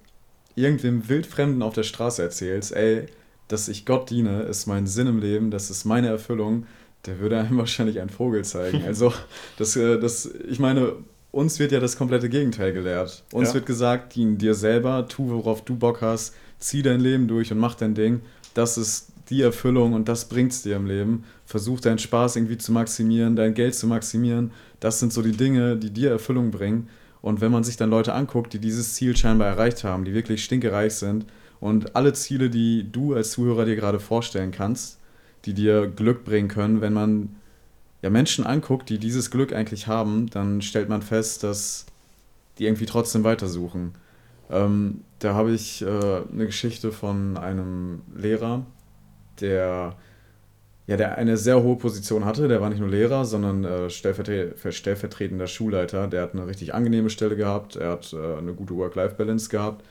[0.55, 3.07] irgendwem Wildfremden auf der Straße erzählst, ey,
[3.47, 6.65] dass ich Gott diene, ist mein Sinn im Leben, das ist meine Erfüllung,
[7.05, 8.83] der würde einem wahrscheinlich einen Vogel zeigen.
[8.85, 9.13] Also,
[9.57, 10.93] das, äh, das, ich meine,
[11.31, 13.23] uns wird ja das komplette Gegenteil gelehrt.
[13.31, 13.55] Uns ja.
[13.55, 17.59] wird gesagt, dien dir selber, tu, worauf du Bock hast, zieh dein Leben durch und
[17.59, 18.21] mach dein Ding.
[18.53, 21.25] Das ist die Erfüllung und das bringt es dir im Leben.
[21.45, 24.51] Versuch deinen Spaß irgendwie zu maximieren, dein Geld zu maximieren.
[24.79, 26.89] Das sind so die Dinge, die dir Erfüllung bringen.
[27.21, 30.43] Und wenn man sich dann Leute anguckt, die dieses Ziel scheinbar erreicht haben, die wirklich
[30.43, 31.25] stinkereich sind
[31.59, 34.99] und alle Ziele, die du als Zuhörer dir gerade vorstellen kannst,
[35.45, 37.35] die dir Glück bringen können, wenn man
[38.01, 41.85] ja, Menschen anguckt, die dieses Glück eigentlich haben, dann stellt man fest, dass
[42.57, 43.93] die irgendwie trotzdem weitersuchen.
[44.49, 48.65] Ähm, da habe ich äh, eine Geschichte von einem Lehrer,
[49.41, 49.95] der
[50.87, 52.47] ja, der eine sehr hohe Position hatte.
[52.47, 56.07] Der war nicht nur Lehrer, sondern äh, stellvertre stellvertretender Schulleiter.
[56.07, 57.75] Der hat eine richtig angenehme Stelle gehabt.
[57.75, 59.83] Er hat äh, eine gute Work-Life-Balance gehabt.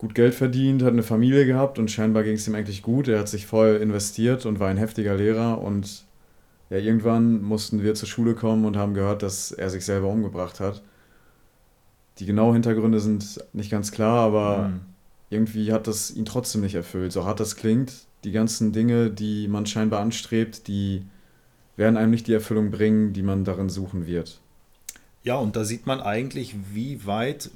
[0.00, 3.06] Gut Geld verdient, hat eine Familie gehabt und scheinbar ging es ihm eigentlich gut.
[3.06, 5.60] Er hat sich voll investiert und war ein heftiger Lehrer.
[5.60, 6.06] Und
[6.70, 10.58] ja, irgendwann mussten wir zur Schule kommen und haben gehört, dass er sich selber umgebracht
[10.58, 10.80] hat.
[12.18, 14.80] Die genauen Hintergründe sind nicht ganz klar, aber mhm.
[15.28, 17.12] irgendwie hat das ihn trotzdem nicht erfüllt.
[17.12, 17.92] So hart das klingt,
[18.24, 21.02] die ganzen Dinge, die man scheinbar anstrebt, die
[21.76, 24.40] werden einem nicht die Erfüllung bringen, die man darin suchen wird.
[25.24, 27.50] Ja, und da sieht man eigentlich, wie weit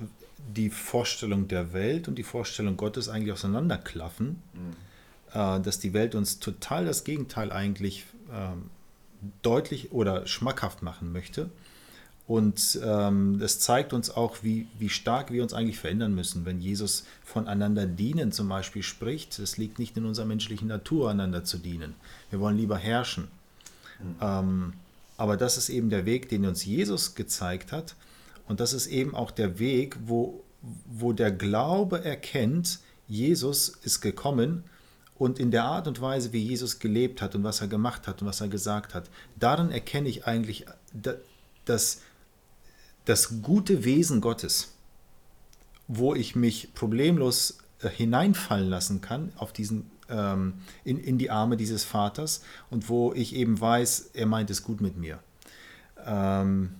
[0.52, 5.38] die Vorstellung der Welt und die Vorstellung Gottes eigentlich auseinanderklaffen, mhm.
[5.38, 8.70] äh, dass die Welt uns total das Gegenteil eigentlich ähm,
[9.42, 11.50] deutlich oder schmackhaft machen möchte.
[12.26, 16.58] Und ähm, das zeigt uns auch, wie, wie stark wir uns eigentlich verändern müssen, wenn
[16.58, 19.38] Jesus voneinander dienen zum Beispiel spricht.
[19.38, 21.94] Es liegt nicht in unserer menschlichen Natur, einander zu dienen.
[22.30, 23.28] Wir wollen lieber herrschen.
[23.98, 24.14] Mhm.
[24.22, 24.72] Ähm,
[25.18, 27.94] aber das ist eben der Weg, den uns Jesus gezeigt hat.
[28.46, 30.44] Und das ist eben auch der Weg, wo,
[30.86, 34.64] wo der Glaube erkennt, Jesus ist gekommen
[35.16, 38.22] und in der Art und Weise, wie Jesus gelebt hat und was er gemacht hat
[38.22, 40.66] und was er gesagt hat, darin erkenne ich eigentlich,
[41.64, 42.00] dass
[43.04, 44.72] das gute Wesen Gottes,
[45.86, 51.56] wo ich mich problemlos äh, hineinfallen lassen kann auf diesen, ähm, in, in die Arme
[51.56, 55.18] dieses Vaters und wo ich eben weiß, er meint es gut mit mir.
[56.04, 56.76] Ähm,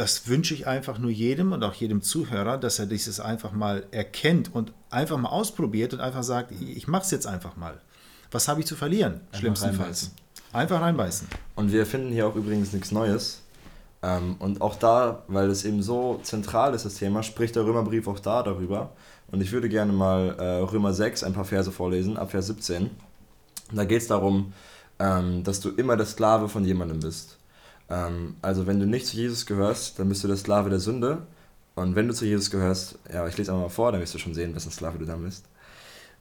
[0.00, 3.84] das wünsche ich einfach nur jedem und auch jedem Zuhörer, dass er dieses einfach mal
[3.90, 7.82] erkennt und einfach mal ausprobiert und einfach sagt, ich mache es jetzt einfach mal.
[8.30, 9.20] Was habe ich zu verlieren?
[9.32, 10.12] Schlimmstenfalls.
[10.54, 11.28] Einfach reinbeißen.
[11.54, 13.42] Und wir finden hier auch übrigens nichts Neues.
[14.02, 18.08] Ähm, und auch da, weil es eben so zentral ist, das Thema, spricht der Römerbrief
[18.08, 18.92] auch da darüber.
[19.30, 22.88] Und ich würde gerne mal äh, Römer 6 ein paar Verse vorlesen, ab Vers 17.
[23.72, 24.54] da geht es darum,
[24.98, 27.36] ähm, dass du immer der Sklave von jemandem bist.
[27.90, 31.26] Ähm, also wenn du nicht zu Jesus gehörst, dann bist du der Sklave der Sünde.
[31.74, 34.18] Und wenn du zu Jesus gehörst, ja, ich lese einmal mal vor, dann wirst du
[34.18, 35.44] schon sehen, wessen Sklave du dann bist.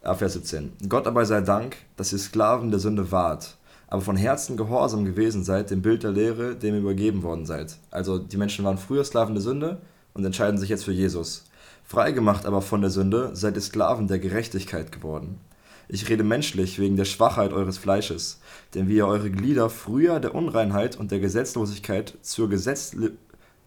[0.01, 0.71] Vers 17.
[0.87, 3.57] Gott aber sei Dank, dass ihr Sklaven der Sünde wart
[3.89, 7.77] aber von Herzen gehorsam gewesen seid, dem Bild der Lehre, dem ihr übergeben worden seid.
[7.89, 9.79] Also die Menschen waren früher Sklaven der Sünde
[10.13, 11.45] und entscheiden sich jetzt für Jesus.
[11.85, 15.39] Freigemacht aber von der Sünde, seid ihr Sklaven der Gerechtigkeit geworden.
[15.91, 18.39] Ich rede menschlich wegen der Schwachheit eures Fleisches,
[18.75, 22.95] denn wie ihr eure Glieder früher der Unreinheit und der Gesetzlosigkeit zur Gesetz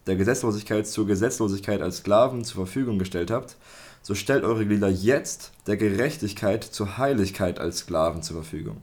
[0.07, 3.57] der Gesetzlosigkeit zur Gesetzlosigkeit als Sklaven zur Verfügung gestellt habt,
[4.03, 8.77] so stellt eure Glieder jetzt der Gerechtigkeit zur Heiligkeit als Sklaven zur Verfügung.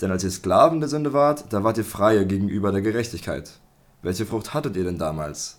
[0.00, 3.60] Denn als ihr Sklaven der Sünde wart, da wart ihr Freie gegenüber der Gerechtigkeit.
[4.00, 5.58] Welche Frucht hattet ihr denn damals?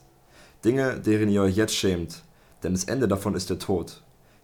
[0.66, 2.24] Dinge, deren ihr euch jetzt schämt,
[2.64, 4.02] denn das Ende davon ist der Tod.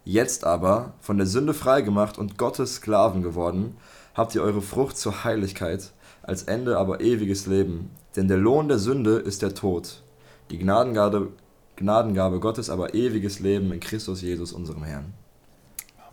[0.10, 3.76] Jetzt aber, von der Sünde freigemacht und Gottes Sklaven geworden,
[4.16, 5.92] habt ihr eure Frucht zur Heiligkeit,
[6.24, 7.90] als Ende aber ewiges Leben.
[8.16, 10.02] Denn der Lohn der Sünde ist der Tod.
[10.50, 11.34] Die Gnadengabe,
[11.76, 15.14] Gnadengabe Gottes aber ewiges Leben in Christus Jesus, unserem Herrn.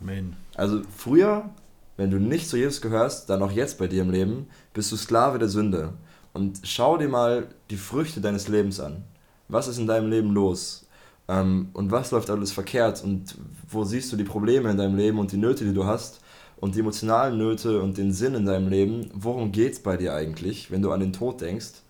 [0.01, 0.35] Amen.
[0.55, 1.49] Also früher,
[1.95, 4.97] wenn du nicht zu Jesus gehörst, dann auch jetzt bei dir im Leben, bist du
[4.97, 5.93] Sklave der Sünde.
[6.33, 9.05] Und schau dir mal die Früchte deines Lebens an.
[9.47, 10.84] Was ist in deinem Leben los?
[11.27, 13.03] Ähm, und was läuft alles verkehrt?
[13.03, 13.37] Und
[13.69, 16.21] wo siehst du die Probleme in deinem Leben und die Nöte, die du hast?
[16.57, 19.09] Und die emotionalen Nöte und den Sinn in deinem Leben?
[19.13, 21.81] Worum geht es bei dir eigentlich, wenn du an den Tod denkst?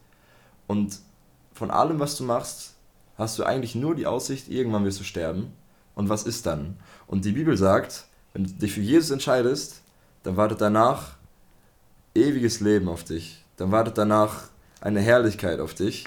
[0.68, 1.00] Und
[1.54, 2.74] von allem, was du machst,
[3.18, 5.54] hast du eigentlich nur die Aussicht, irgendwann wirst du sterben.
[5.94, 6.78] Und was ist dann?
[7.08, 9.82] Und die Bibel sagt, wenn du dich für Jesus entscheidest,
[10.24, 11.16] dann wartet danach
[12.14, 13.44] ewiges Leben auf dich.
[13.58, 14.50] Dann wartet danach
[14.82, 16.06] eine Herrlichkeit auf dich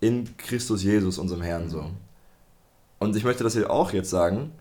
[0.00, 1.90] in Christus Jesus, unserem Herrn, so.
[2.98, 4.52] Und ich möchte das hier auch jetzt sagen.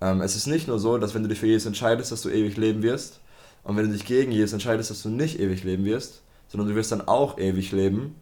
[0.00, 2.28] Ähm, es ist nicht nur so, dass wenn du dich für Jesus entscheidest, dass du
[2.28, 3.20] ewig leben wirst.
[3.64, 6.74] Und wenn du dich gegen Jesus entscheidest, dass du nicht ewig leben wirst, sondern du
[6.74, 8.14] wirst dann auch ewig leben,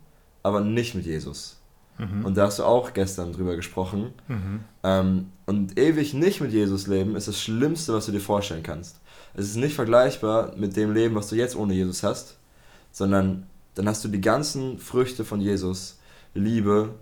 [0.43, 1.57] aber nicht mit Jesus.
[1.99, 2.25] Mhm.
[2.25, 4.13] Und da hast du auch gestern drüber gesprochen.
[4.29, 4.61] Mhm.
[4.83, 9.01] Ähm, und ewig nicht mit Jesus leben ist das Schlimmste, was du dir vorstellen kannst.
[9.35, 12.39] Es ist nicht vergleichbar mit dem Leben, was du jetzt ohne Jesus hast,
[12.91, 15.99] sondern dann hast du die ganzen Früchte von Jesus,
[16.35, 16.95] Liebe,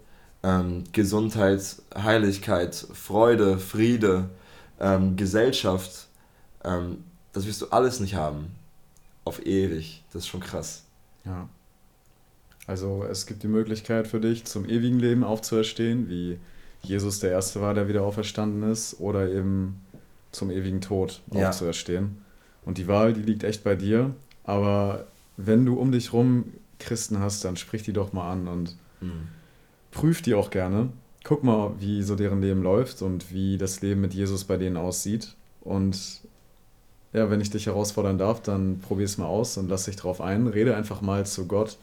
[0.44, 4.28] ähm, Gesundheit, Heiligkeit, Freude, Friede,
[4.78, 6.08] ähm, Gesellschaft.
[6.62, 6.98] Ähm,
[7.32, 8.54] das wirst du alles nicht haben.
[9.24, 10.04] Auf ewig.
[10.12, 10.84] Das ist schon krass.
[11.24, 11.48] Ja.
[12.66, 16.38] Also es gibt die Möglichkeit für dich, zum ewigen Leben aufzuerstehen, wie
[16.82, 19.80] Jesus der Erste war, der wieder auferstanden ist, oder eben
[20.30, 21.48] zum ewigen Tod ja.
[21.48, 22.18] aufzuerstehen.
[22.66, 24.14] Und die Wahl, die liegt echt bei dir.
[24.44, 25.06] Aber
[25.38, 29.28] wenn du um dich rum Christen hast, dann sprich die doch mal an und mhm.
[29.94, 30.90] Prüf die auch gerne.
[31.24, 34.76] Guck mal, wie so deren Leben läuft und wie das Leben mit Jesus bei denen
[34.76, 35.34] aussieht.
[35.62, 36.20] Und
[37.14, 40.20] ja, wenn ich dich herausfordern darf, dann probier es mal aus und lass dich drauf
[40.20, 40.46] ein.
[40.48, 41.78] Rede einfach mal zu Gott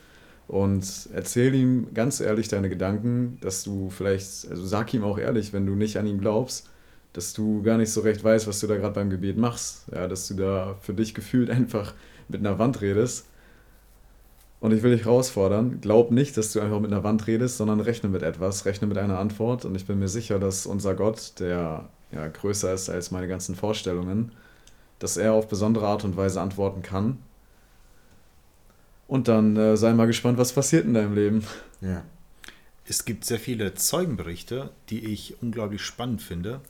[0.48, 5.54] und erzähl ihm ganz ehrlich deine Gedanken, dass du vielleicht, also sag ihm auch ehrlich,
[5.54, 6.70] wenn du nicht an ihn glaubst,
[7.14, 9.86] dass du gar nicht so recht weißt, was du da gerade beim Gebet machst.
[9.92, 11.94] Ja, dass du da für dich gefühlt einfach
[12.28, 13.28] mit einer Wand redest.
[14.62, 17.82] Und ich will dich herausfordern, glaub nicht, dass du einfach mit einer Wand redest, sondern
[17.82, 19.66] rechne mit etwas, rechne mit einer Antwort.
[19.66, 23.56] Und ich bin mir sicher, dass unser Gott, der ja größer ist als meine ganzen
[23.56, 24.32] Vorstellungen,
[25.00, 27.18] dass er auf besondere Art und Weise antworten kann
[29.12, 31.44] und dann äh, sei mal gespannt, was passiert in deinem Leben.
[31.82, 32.06] Ja.
[32.86, 36.62] Es gibt sehr viele Zeugenberichte, die ich unglaublich spannend finde,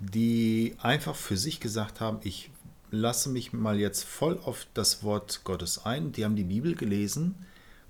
[0.00, 2.50] die einfach für sich gesagt haben, ich
[2.94, 6.12] lasse mich mal jetzt voll auf das Wort Gottes ein.
[6.12, 7.34] Die haben die Bibel gelesen,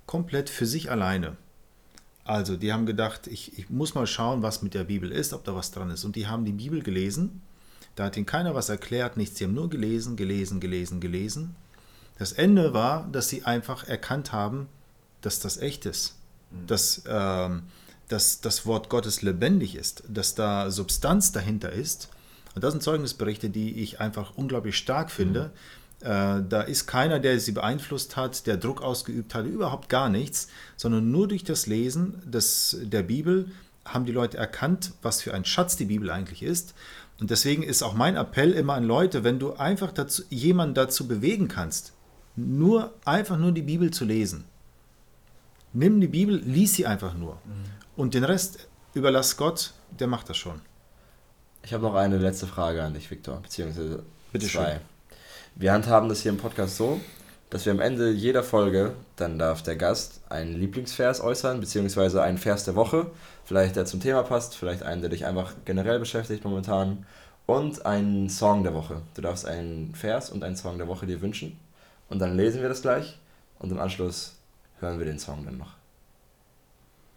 [0.05, 1.37] komplett für sich alleine.
[2.23, 5.43] Also, die haben gedacht, ich, ich muss mal schauen, was mit der Bibel ist, ob
[5.43, 6.03] da was dran ist.
[6.03, 7.41] Und die haben die Bibel gelesen.
[7.95, 9.37] Da hat ihnen keiner was erklärt, nichts.
[9.37, 11.55] Sie haben nur gelesen, gelesen, gelesen, gelesen.
[12.17, 14.67] Das Ende war, dass sie einfach erkannt haben,
[15.21, 16.15] dass das echt ist,
[16.51, 16.67] mhm.
[16.67, 17.63] dass, ähm,
[18.07, 22.09] dass das Wort Gottes lebendig ist, dass da Substanz dahinter ist.
[22.55, 25.51] Und das sind Zeugnisberichte, die ich einfach unglaublich stark finde.
[26.01, 26.07] Mhm.
[26.07, 30.47] Äh, da ist keiner, der sie beeinflusst hat, der Druck ausgeübt hat, überhaupt gar nichts,
[30.77, 33.51] sondern nur durch das Lesen des, der Bibel
[33.83, 36.73] haben die Leute erkannt, was für ein Schatz die Bibel eigentlich ist.
[37.19, 41.07] Und deswegen ist auch mein Appell immer an Leute, wenn du einfach dazu, jemanden dazu
[41.07, 41.93] bewegen kannst,
[42.35, 44.45] nur einfach nur die Bibel zu lesen.
[45.71, 47.35] Nimm die Bibel, lies sie einfach nur.
[47.45, 47.65] Mhm.
[47.95, 50.61] Und den Rest überlass Gott, der macht das schon.
[51.65, 54.73] Ich habe noch eine letzte Frage an dich, Viktor, beziehungsweise Bitte zwei.
[54.73, 54.81] Schön.
[55.55, 57.01] Wir handhaben das hier im Podcast so,
[57.49, 62.37] dass wir am Ende jeder Folge, dann darf der Gast einen Lieblingsvers äußern, beziehungsweise einen
[62.37, 63.07] Vers der Woche,
[63.45, 67.07] vielleicht der zum Thema passt, vielleicht einen, der dich einfach generell beschäftigt momentan,
[67.47, 69.01] und einen Song der Woche.
[69.15, 71.59] Du darfst einen Vers und einen Song der Woche dir wünschen
[72.09, 73.17] und dann lesen wir das gleich
[73.57, 74.35] und im Anschluss
[74.81, 75.73] hören wir den Song dann noch.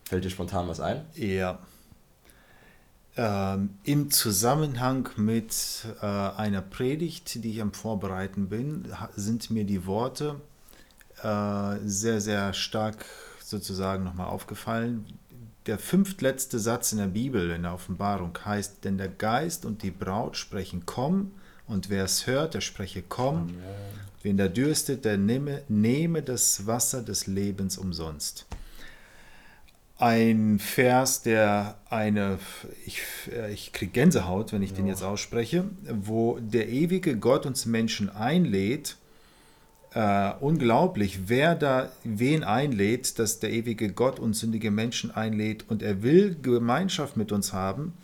[0.05, 1.05] Fällt dir spontan was ein?
[1.15, 1.59] Ja.
[3.19, 5.53] Ähm, Im Zusammenhang mit
[6.01, 8.85] äh, einer Predigt, die ich am Vorbereiten bin,
[9.16, 10.37] sind mir die Worte
[11.25, 13.05] äh, sehr, sehr stark
[13.43, 15.05] sozusagen nochmal aufgefallen.
[15.66, 19.91] Der fünftletzte Satz in der Bibel, in der Offenbarung, heißt, denn der Geist und die
[19.91, 21.33] Braut sprechen, komm,
[21.66, 23.55] und wer es hört, der spreche, komm.
[24.23, 28.47] Wen der dürstet, der nehme, nehme das Wasser des Lebens umsonst.
[29.99, 32.39] Ein Vers, der eine,
[32.87, 37.67] ich, äh, ich kriege Gänsehaut, wenn ich den jetzt ausspreche, wo der ewige Gott uns
[37.67, 38.97] Menschen einlädt.
[39.95, 45.83] Äh, unglaublich, wer da wen einlädt, dass der ewige Gott uns sündige Menschen einlädt und
[45.83, 47.95] er will Gemeinschaft mit uns haben.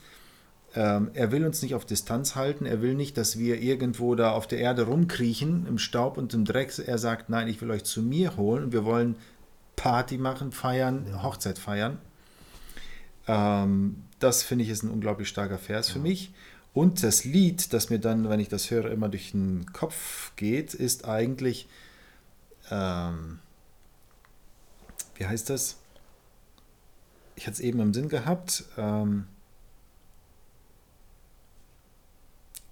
[0.75, 4.33] Ähm, er will uns nicht auf Distanz halten, er will nicht, dass wir irgendwo da
[4.33, 6.73] auf der Erde rumkriechen, im Staub und im Dreck.
[6.85, 9.15] Er sagt, nein, ich will euch zu mir holen und wir wollen
[9.77, 11.99] Party machen, feiern, Hochzeit feiern.
[13.27, 16.33] Ähm, das finde ich ist ein unglaublich starker Vers für mich.
[16.73, 20.75] Und das Lied, das mir dann, wenn ich das höre, immer durch den Kopf geht,
[20.75, 21.69] ist eigentlich,
[22.71, 23.39] ähm,
[25.15, 25.77] wie heißt das?
[27.37, 28.65] Ich hatte es eben im Sinn gehabt.
[28.77, 29.27] Ähm,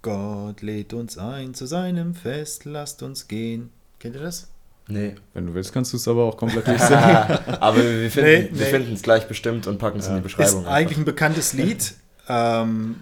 [0.01, 3.69] Gott lädt uns ein zu seinem Fest, lasst uns gehen.
[3.99, 4.49] Kennt ihr das?
[4.87, 5.15] Nee.
[5.33, 6.99] Wenn du willst, kannst du es aber auch komplett durchsingen.
[7.61, 8.93] Aber wir finden nee.
[8.93, 10.63] es gleich bestimmt und packen es in die Beschreibung.
[10.63, 11.93] Ist eigentlich ein bekanntes Lied,
[12.27, 12.95] ähm,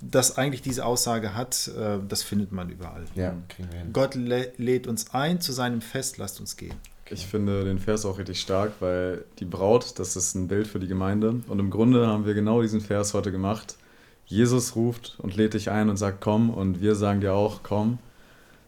[0.00, 1.68] das eigentlich diese Aussage hat.
[1.68, 3.04] Äh, das findet man überall.
[3.14, 3.92] ja, kriegen wir hin.
[3.94, 6.74] Gott lä- lädt uns ein zu seinem Fest, lasst uns gehen.
[7.08, 10.80] Ich finde den Vers auch richtig stark, weil die Braut, das ist ein Bild für
[10.80, 11.40] die Gemeinde.
[11.46, 13.76] Und im Grunde haben wir genau diesen Vers heute gemacht.
[14.26, 16.50] Jesus ruft und lädt dich ein und sagt, komm.
[16.50, 17.98] Und wir sagen dir auch, komm.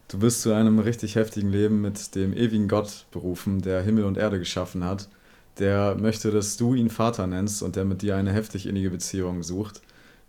[0.09, 4.17] Du bist zu einem richtig heftigen Leben mit dem ewigen Gott berufen, der Himmel und
[4.17, 5.07] Erde geschaffen hat.
[5.59, 9.43] Der möchte, dass du ihn Vater nennst und der mit dir eine heftig innige Beziehung
[9.43, 9.81] sucht.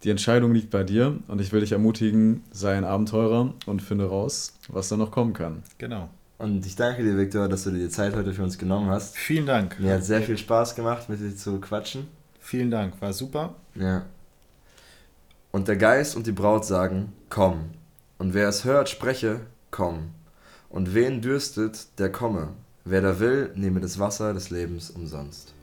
[0.05, 4.05] Die Entscheidung liegt bei dir und ich will dich ermutigen, sei ein Abenteurer und finde
[4.05, 5.63] raus, was da noch kommen kann.
[5.79, 6.11] Genau.
[6.37, 9.17] Und ich danke dir, Viktor, dass du dir die Zeit heute für uns genommen hast.
[9.17, 9.81] Vielen Dank.
[9.81, 12.07] Mir hat sehr viel Spaß gemacht, mit dir zu quatschen.
[12.39, 13.55] Vielen Dank, war super.
[13.75, 14.05] Ja.
[15.53, 17.71] Und der Geist und die Braut sagen, komm.
[18.19, 19.41] Und wer es hört, spreche,
[19.71, 20.11] komm.
[20.69, 22.55] Und wen dürstet, der komme.
[22.85, 25.55] Wer da will, nehme das Wasser des Lebens umsonst.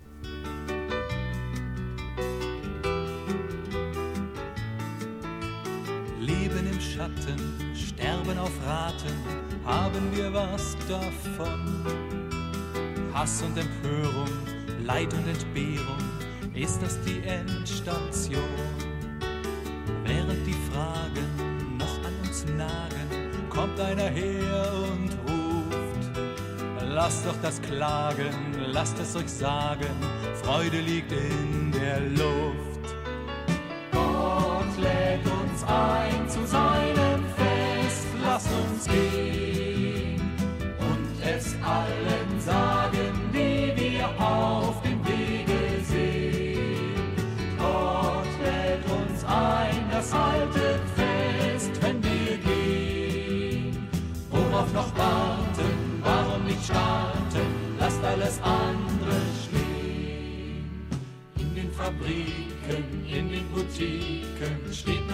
[6.19, 9.15] Leben im Schatten, sterben auf Raten,
[9.65, 11.85] haben wir was davon.
[13.13, 14.29] Hass und Empörung,
[14.85, 15.97] Leid und Entbehrung,
[16.53, 18.43] ist das die Endstation?
[20.05, 23.06] Während die Fragen noch an uns nagen,
[23.57, 26.11] kommt einer her und ruft.
[26.89, 28.35] Lasst doch das Klagen,
[28.67, 29.89] lasst es euch sagen,
[30.43, 32.85] Freude liegt in der Luft.
[33.91, 40.21] Gott lädt uns ein zu seinem Fest, lasst uns gehen
[40.79, 43.06] und es allen sagen,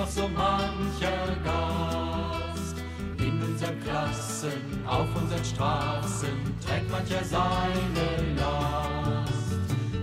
[0.04, 2.76] noch so mancher Gast.
[3.18, 4.52] In unseren Klassen,
[4.86, 6.30] auf unseren Straßen
[6.66, 9.32] trägt mancher seine Last.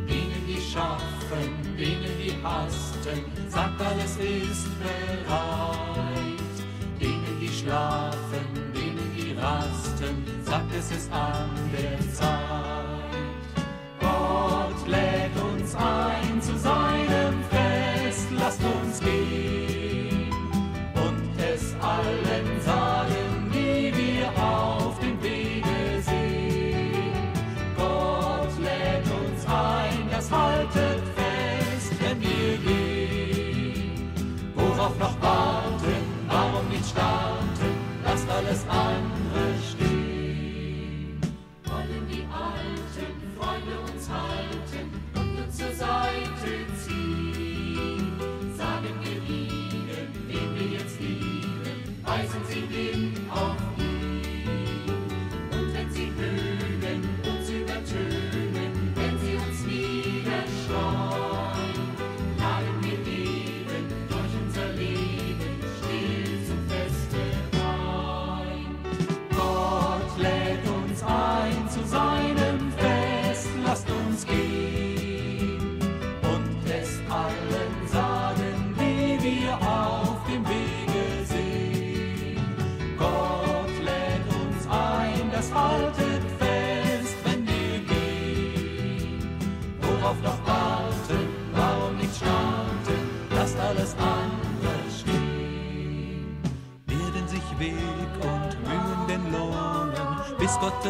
[0.09, 6.41] Denen, die schaffen, denen, die hasten, sagt alles ist bereit.
[6.99, 12.40] Denen, die schlafen, denen, die rasten, sagt es ist an der Zeit.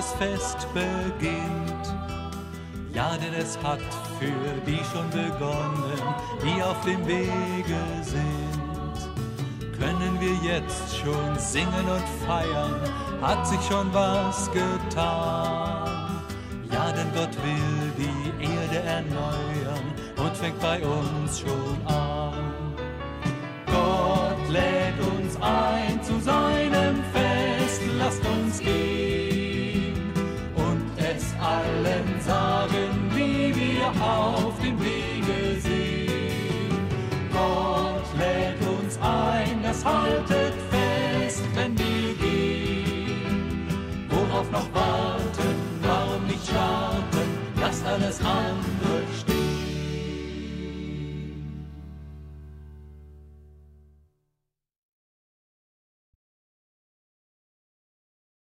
[0.01, 1.95] Gottes Fest beginnt?
[2.95, 3.81] Ja, denn es hat
[4.19, 6.01] für die schon begonnen,
[6.43, 9.79] die auf dem Wege sind.
[9.79, 12.81] Können wir jetzt schon singen und feiern,
[13.21, 16.23] hat sich schon was getan.
[16.73, 19.85] Ja, denn Gott will die Erde erneuern
[20.17, 22.75] und fängt bei uns schon an.
[23.67, 25.80] Gott lädt uns ein
[48.01, 49.30] alles andere steht.